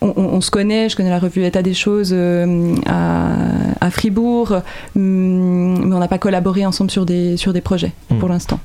on, 0.00 0.40
se 0.40 0.50
connaît, 0.50 0.88
je 0.88 0.96
connais 0.96 1.10
la 1.10 1.18
revue 1.18 1.44
État 1.44 1.62
des 1.62 1.74
choses 1.74 2.10
euh, 2.12 2.74
à, 2.86 3.90
Fribourg, 3.90 4.60
hum, 4.96 5.88
mais 5.88 5.94
on 5.94 5.98
n'a 5.98 6.08
pas 6.08 6.18
collaboré 6.18 6.66
ensemble 6.66 6.90
sur 6.90 7.06
des, 7.06 7.36
sur 7.36 7.52
des 7.52 7.60
projets 7.60 7.92
hmm. 8.10 8.18
pour 8.18 8.28
l'instant. 8.28 8.60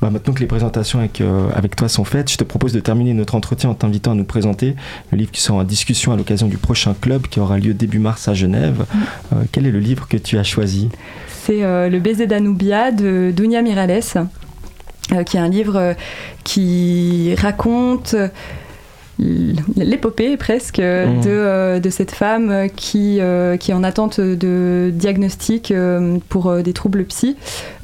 Bah 0.00 0.10
maintenant 0.10 0.32
que 0.32 0.40
les 0.40 0.46
présentations 0.46 1.00
avec, 1.00 1.20
euh, 1.20 1.48
avec 1.54 1.74
toi 1.74 1.88
sont 1.88 2.04
faites, 2.04 2.30
je 2.30 2.36
te 2.36 2.44
propose 2.44 2.72
de 2.72 2.80
terminer 2.80 3.14
notre 3.14 3.34
entretien 3.34 3.70
en 3.70 3.74
t'invitant 3.74 4.12
à 4.12 4.14
nous 4.14 4.24
présenter 4.24 4.76
le 5.10 5.18
livre 5.18 5.30
qui 5.30 5.40
sera 5.40 5.58
en 5.58 5.64
discussion 5.64 6.12
à 6.12 6.16
l'occasion 6.16 6.46
du 6.46 6.56
prochain 6.56 6.94
club 7.00 7.22
qui 7.22 7.40
aura 7.40 7.58
lieu 7.58 7.74
début 7.74 7.98
mars 7.98 8.28
à 8.28 8.34
Genève. 8.34 8.84
Hmm. 8.92 8.98
Euh, 9.32 9.44
quel 9.52 9.66
est 9.66 9.70
le 9.70 9.80
livre 9.80 10.08
que 10.08 10.16
tu 10.16 10.38
as 10.38 10.44
choisi? 10.44 10.88
C'est 11.28 11.60
Le 11.60 11.98
baiser 12.00 12.26
d'Anoubia 12.26 12.90
de 12.90 13.32
Dunia 13.34 13.62
Mirales, 13.62 14.02
qui 15.24 15.36
est 15.36 15.40
un 15.40 15.48
livre 15.48 15.94
qui 16.42 17.36
raconte 17.36 18.16
l'épopée 19.18 20.36
presque 20.36 20.78
mmh. 20.78 21.20
de, 21.22 21.28
euh, 21.28 21.80
de, 21.80 21.90
cette 21.90 22.10
femme 22.10 22.68
qui, 22.74 23.18
euh, 23.20 23.56
qui 23.56 23.70
est 23.70 23.74
en 23.74 23.82
attente 23.82 24.20
de 24.20 24.90
diagnostic 24.92 25.70
euh, 25.70 26.18
pour 26.28 26.54
des 26.56 26.72
troubles 26.72 27.04
psy 27.04 27.36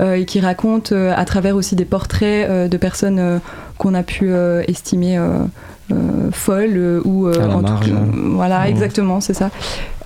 et 0.02 0.24
qui 0.24 0.40
raconte 0.40 0.92
à 0.92 1.24
travers 1.24 1.56
aussi 1.56 1.76
des 1.76 1.84
portraits 1.84 2.68
de 2.68 2.76
personnes 2.76 3.40
qu'on 3.78 3.94
a 3.94 4.02
pu 4.02 4.30
estimer 4.68 5.18
euh, 5.18 5.44
folle 6.30 6.74
euh, 6.76 7.00
ou 7.04 7.28
euh, 7.28 7.48
en 7.48 7.62
tout 7.62 7.74
voilà 8.34 8.68
exactement 8.68 9.20
c'est 9.20 9.34
ça. 9.34 9.50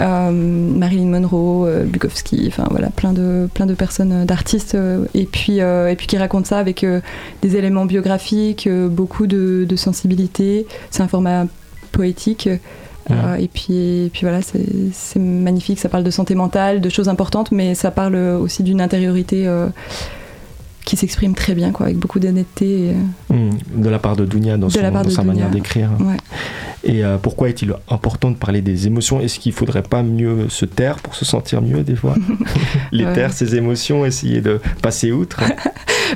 Marilyn 0.00 1.06
Monroe 1.06 1.84
Bukowski 1.84 2.44
enfin 2.48 2.66
voilà 2.70 2.90
plein 2.90 3.12
de 3.12 3.48
plein 3.54 3.66
de 3.66 3.74
personnes 3.74 4.24
d'artistes 4.24 4.76
et 5.14 5.24
puis 5.24 5.58
et 5.58 5.94
puis 5.96 6.06
qui 6.06 6.18
racontent 6.18 6.46
ça 6.46 6.58
avec 6.58 6.84
des 7.42 7.56
éléments 7.56 7.86
biographiques 7.86 8.68
beaucoup 8.68 9.26
de, 9.26 9.64
de 9.68 9.76
sensibilité. 9.76 10.66
C'est 10.90 11.02
un 11.02 11.08
format 11.08 11.46
poétique 11.92 12.48
et, 13.08 13.48
puis, 13.48 14.06
et 14.06 14.10
puis 14.12 14.22
voilà, 14.22 14.40
c'est 14.42 15.18
magnifique, 15.20 15.78
ça 15.78 15.88
parle 15.88 16.02
de 16.02 16.10
santé 16.10 16.34
mentale, 16.34 16.80
de 16.80 16.88
choses 16.88 17.08
importantes, 17.08 17.52
mais 17.52 17.76
ça 17.76 17.92
parle 17.92 18.16
aussi 18.16 18.64
d'une 18.64 18.80
intériorité 18.80 19.48
qui 20.86 20.96
s'exprime 20.96 21.34
très 21.34 21.54
bien, 21.54 21.72
quoi, 21.72 21.86
avec 21.86 21.98
beaucoup 21.98 22.20
d'honnêteté. 22.20 22.92
Euh. 23.30 23.34
Mmh, 23.34 23.82
de 23.82 23.88
la 23.90 23.98
part 23.98 24.16
de 24.16 24.24
Dunia 24.24 24.56
dans, 24.56 24.70
sa 24.70 24.90
manière 25.22 25.50
d'écrire. 25.50 25.90
Et 26.86 27.04
euh, 27.04 27.18
pourquoi 27.18 27.48
est-il 27.48 27.74
important 27.90 28.30
de 28.30 28.36
parler 28.36 28.60
des 28.62 28.86
émotions? 28.86 29.20
Est-ce 29.20 29.40
qu'il 29.40 29.50
ne 29.50 29.56
faudrait 29.56 29.82
pas 29.82 30.04
mieux 30.04 30.48
se 30.48 30.64
taire 30.64 31.00
pour 31.00 31.16
se 31.16 31.24
sentir 31.24 31.60
mieux 31.60 31.82
des 31.82 31.96
fois? 31.96 32.14
Les 32.92 33.04
taire, 33.12 33.32
ses 33.32 33.56
émotions, 33.56 34.06
essayer 34.06 34.40
de 34.40 34.60
passer 34.80 35.12
outre? 35.12 35.42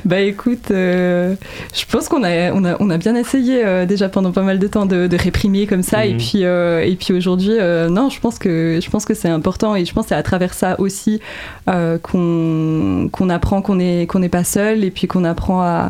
Bah 0.05 0.21
écoute, 0.21 0.71
euh, 0.71 1.35
je 1.73 1.83
pense 1.85 2.07
qu'on 2.07 2.23
a, 2.23 2.53
on 2.53 2.63
a, 2.63 2.77
on 2.79 2.89
a, 2.89 2.97
bien 2.97 3.13
essayé 3.13 3.85
déjà 3.85 4.07
pendant 4.07 4.31
pas 4.31 4.41
mal 4.41 4.57
de 4.57 4.65
temps 4.65 4.85
de, 4.85 5.09
réprimer 5.17 5.67
comme 5.67 5.83
ça. 5.83 6.05
Et 6.05 6.13
mmh. 6.13 6.17
puis, 6.17 6.43
et 6.43 6.97
puis 6.97 7.13
aujourd'hui, 7.13 7.57
non, 7.89 8.09
je 8.09 8.21
pense 8.21 8.39
que, 8.39 8.79
je 8.81 8.89
pense 8.89 9.03
que 9.03 9.13
c'est 9.13 9.27
important. 9.27 9.75
Et 9.75 9.83
je 9.83 9.93
pense 9.93 10.05
que 10.05 10.09
c'est 10.09 10.15
à 10.15 10.23
travers 10.23 10.53
ça 10.53 10.79
aussi 10.79 11.19
qu'on 11.65 13.09
qu'on 13.11 13.29
apprend 13.29 13.61
qu'on 13.61 13.75
n'est 13.75 14.07
qu'on 14.07 14.19
n'est 14.19 14.29
pas 14.29 14.45
seul 14.45 14.85
et 14.85 14.91
puis 14.91 15.07
qu'on 15.07 15.25
apprend 15.25 15.61
à, 15.61 15.89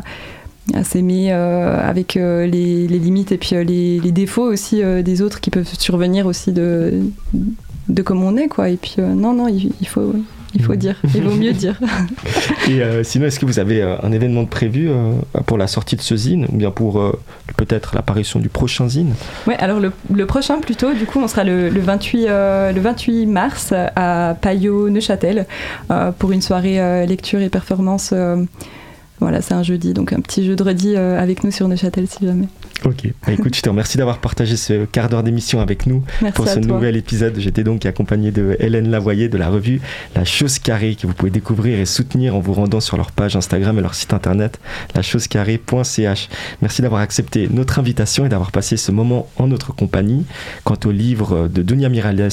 s'aimer 0.84 1.32
euh, 1.32 1.78
avec 1.80 2.16
euh, 2.16 2.46
les, 2.46 2.86
limites 2.86 3.32
et 3.32 3.38
puis 3.38 3.56
euh, 3.56 3.64
les, 3.64 4.12
défauts 4.12 4.50
aussi 4.50 4.82
des 5.02 5.22
autres 5.22 5.40
qui 5.40 5.50
peuvent 5.50 5.68
survenir 5.78 6.26
aussi 6.26 6.52
de, 6.52 7.00
de 7.88 8.02
comment 8.02 8.28
on 8.28 8.36
est, 8.36 8.48
quoi. 8.48 8.68
Et 8.68 8.76
puis, 8.76 8.96
non, 8.98 9.32
non, 9.32 9.48
il, 9.48 9.72
il 9.80 9.88
faut 9.88 10.14
il 10.54 10.62
faut 10.62 10.74
dire, 10.74 10.96
il 11.14 11.22
vaut 11.22 11.34
mieux 11.34 11.52
dire. 11.52 11.78
Et 12.68 12.82
euh, 12.82 13.02
sinon, 13.02 13.26
est-ce 13.26 13.40
que 13.40 13.46
vous 13.46 13.58
avez 13.58 13.82
euh, 13.82 13.96
un 14.02 14.12
événement 14.12 14.42
de 14.42 14.48
prévu 14.48 14.90
euh, 14.90 15.12
pour 15.46 15.56
la 15.56 15.66
sortie 15.66 15.96
de 15.96 16.02
ce 16.02 16.16
zine 16.16 16.46
ou 16.52 16.56
bien 16.56 16.70
pour 16.70 17.02
peut-être 17.56 17.94
l'apparition 17.94 18.38
du 18.38 18.48
prochain 18.48 18.88
zine? 18.88 19.14
Oui, 19.46 19.54
alors 19.58 19.80
le, 19.80 20.26
prochain 20.26 20.58
plutôt, 20.58 20.92
du 20.92 21.06
coup, 21.06 21.20
on 21.20 21.28
sera 21.28 21.44
le, 21.44 21.68
28, 21.68 22.26
le 22.26 22.80
28 22.80 23.26
mars 23.26 23.72
à 23.72 24.36
Payot 24.40 24.90
Neuchâtel 24.90 25.46
pour 26.18 26.32
une 26.32 26.42
soirée 26.42 27.06
lecture 27.06 27.40
et 27.40 27.48
performance. 27.48 28.12
Voilà, 29.22 29.42
c'est 29.42 29.54
un 29.54 29.62
jeudi, 29.62 29.94
donc 29.94 30.12
un 30.12 30.20
petit 30.20 30.44
jeu 30.44 30.56
de 30.56 30.62
redis 30.62 30.96
avec 30.96 31.44
nous 31.44 31.50
sur 31.50 31.68
Neuchâtel 31.68 32.06
si 32.06 32.26
jamais. 32.26 32.46
Ok, 32.84 33.08
bah, 33.24 33.32
écoute, 33.32 33.54
je 33.54 33.62
te 33.62 33.68
remercie 33.68 33.96
d'avoir 33.96 34.18
partagé 34.18 34.56
ce 34.56 34.84
quart 34.84 35.08
d'heure 35.08 35.22
d'émission 35.22 35.60
avec 35.60 35.86
nous 35.86 36.02
pour 36.34 36.48
ce 36.48 36.58
nouvel 36.58 36.96
épisode. 36.96 37.34
J'étais 37.38 37.64
donc 37.64 37.86
accompagné 37.86 38.30
de 38.30 38.56
Hélène 38.58 38.90
Lavoyer 38.90 39.28
de 39.28 39.38
la 39.38 39.48
revue 39.48 39.80
La 40.16 40.24
Chose 40.24 40.58
Carrée 40.58 40.96
que 40.96 41.06
vous 41.06 41.14
pouvez 41.14 41.30
découvrir 41.30 41.78
et 41.78 41.86
soutenir 41.86 42.34
en 42.34 42.40
vous 42.40 42.52
rendant 42.52 42.80
sur 42.80 42.96
leur 42.96 43.12
page 43.12 43.36
Instagram 43.36 43.78
et 43.78 43.82
leur 43.82 43.94
site 43.94 44.12
internet 44.12 44.58
lachosecarrée.ch. 44.94 46.28
Merci 46.60 46.82
d'avoir 46.82 47.00
accepté 47.00 47.48
notre 47.50 47.78
invitation 47.78 48.26
et 48.26 48.28
d'avoir 48.28 48.50
passé 48.50 48.76
ce 48.76 48.90
moment 48.90 49.28
en 49.36 49.46
notre 49.46 49.72
compagnie. 49.72 50.24
Quant 50.64 50.78
au 50.84 50.90
livre 50.90 51.48
de 51.48 51.62
Dunia 51.62 51.88
Miralles 51.88 52.28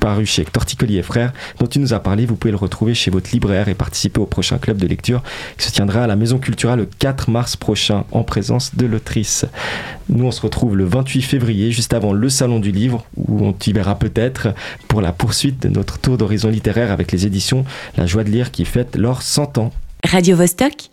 paru 0.00 0.26
chez 0.26 0.44
Torticolis 0.44 0.98
et 0.98 1.02
Frères 1.02 1.32
dont 1.58 1.66
tu 1.66 1.78
nous 1.78 1.92
as 1.92 2.00
parlé, 2.00 2.26
vous 2.26 2.36
pouvez 2.36 2.52
le 2.52 2.56
retrouver 2.56 2.94
chez 2.94 3.10
votre 3.10 3.30
libraire 3.32 3.68
et 3.68 3.74
participer 3.74 4.20
au 4.20 4.26
prochain 4.26 4.58
club 4.58 4.78
de 4.78 4.86
lecture 4.86 5.22
qui 5.58 5.66
se 5.66 5.72
tiendra 5.72 6.04
à 6.04 6.06
la 6.06 6.16
Maison 6.22 6.38
Culturelle 6.38 6.78
le 6.78 6.86
4 6.86 7.30
mars 7.30 7.56
prochain 7.56 8.04
en 8.12 8.22
présence 8.22 8.76
de 8.76 8.86
l'autrice. 8.86 9.44
Nous, 10.08 10.24
on 10.24 10.30
se 10.30 10.40
retrouve 10.40 10.76
le 10.76 10.84
28 10.84 11.20
février, 11.20 11.72
juste 11.72 11.92
avant 11.92 12.12
le 12.12 12.28
Salon 12.28 12.60
du 12.60 12.70
Livre, 12.70 13.04
où 13.16 13.44
on 13.44 13.52
t'y 13.52 13.72
verra 13.72 13.98
peut-être 13.98 14.54
pour 14.86 15.00
la 15.00 15.10
poursuite 15.10 15.60
de 15.60 15.68
notre 15.68 15.98
tour 15.98 16.18
d'horizon 16.18 16.48
littéraire 16.48 16.92
avec 16.92 17.10
les 17.10 17.26
éditions 17.26 17.64
La 17.96 18.06
Joie 18.06 18.22
de 18.22 18.30
lire 18.30 18.52
qui 18.52 18.64
fête 18.64 18.94
leurs 18.94 19.22
100 19.22 19.58
ans. 19.58 19.72
Radio 20.04 20.36
-Vostok 20.36 20.90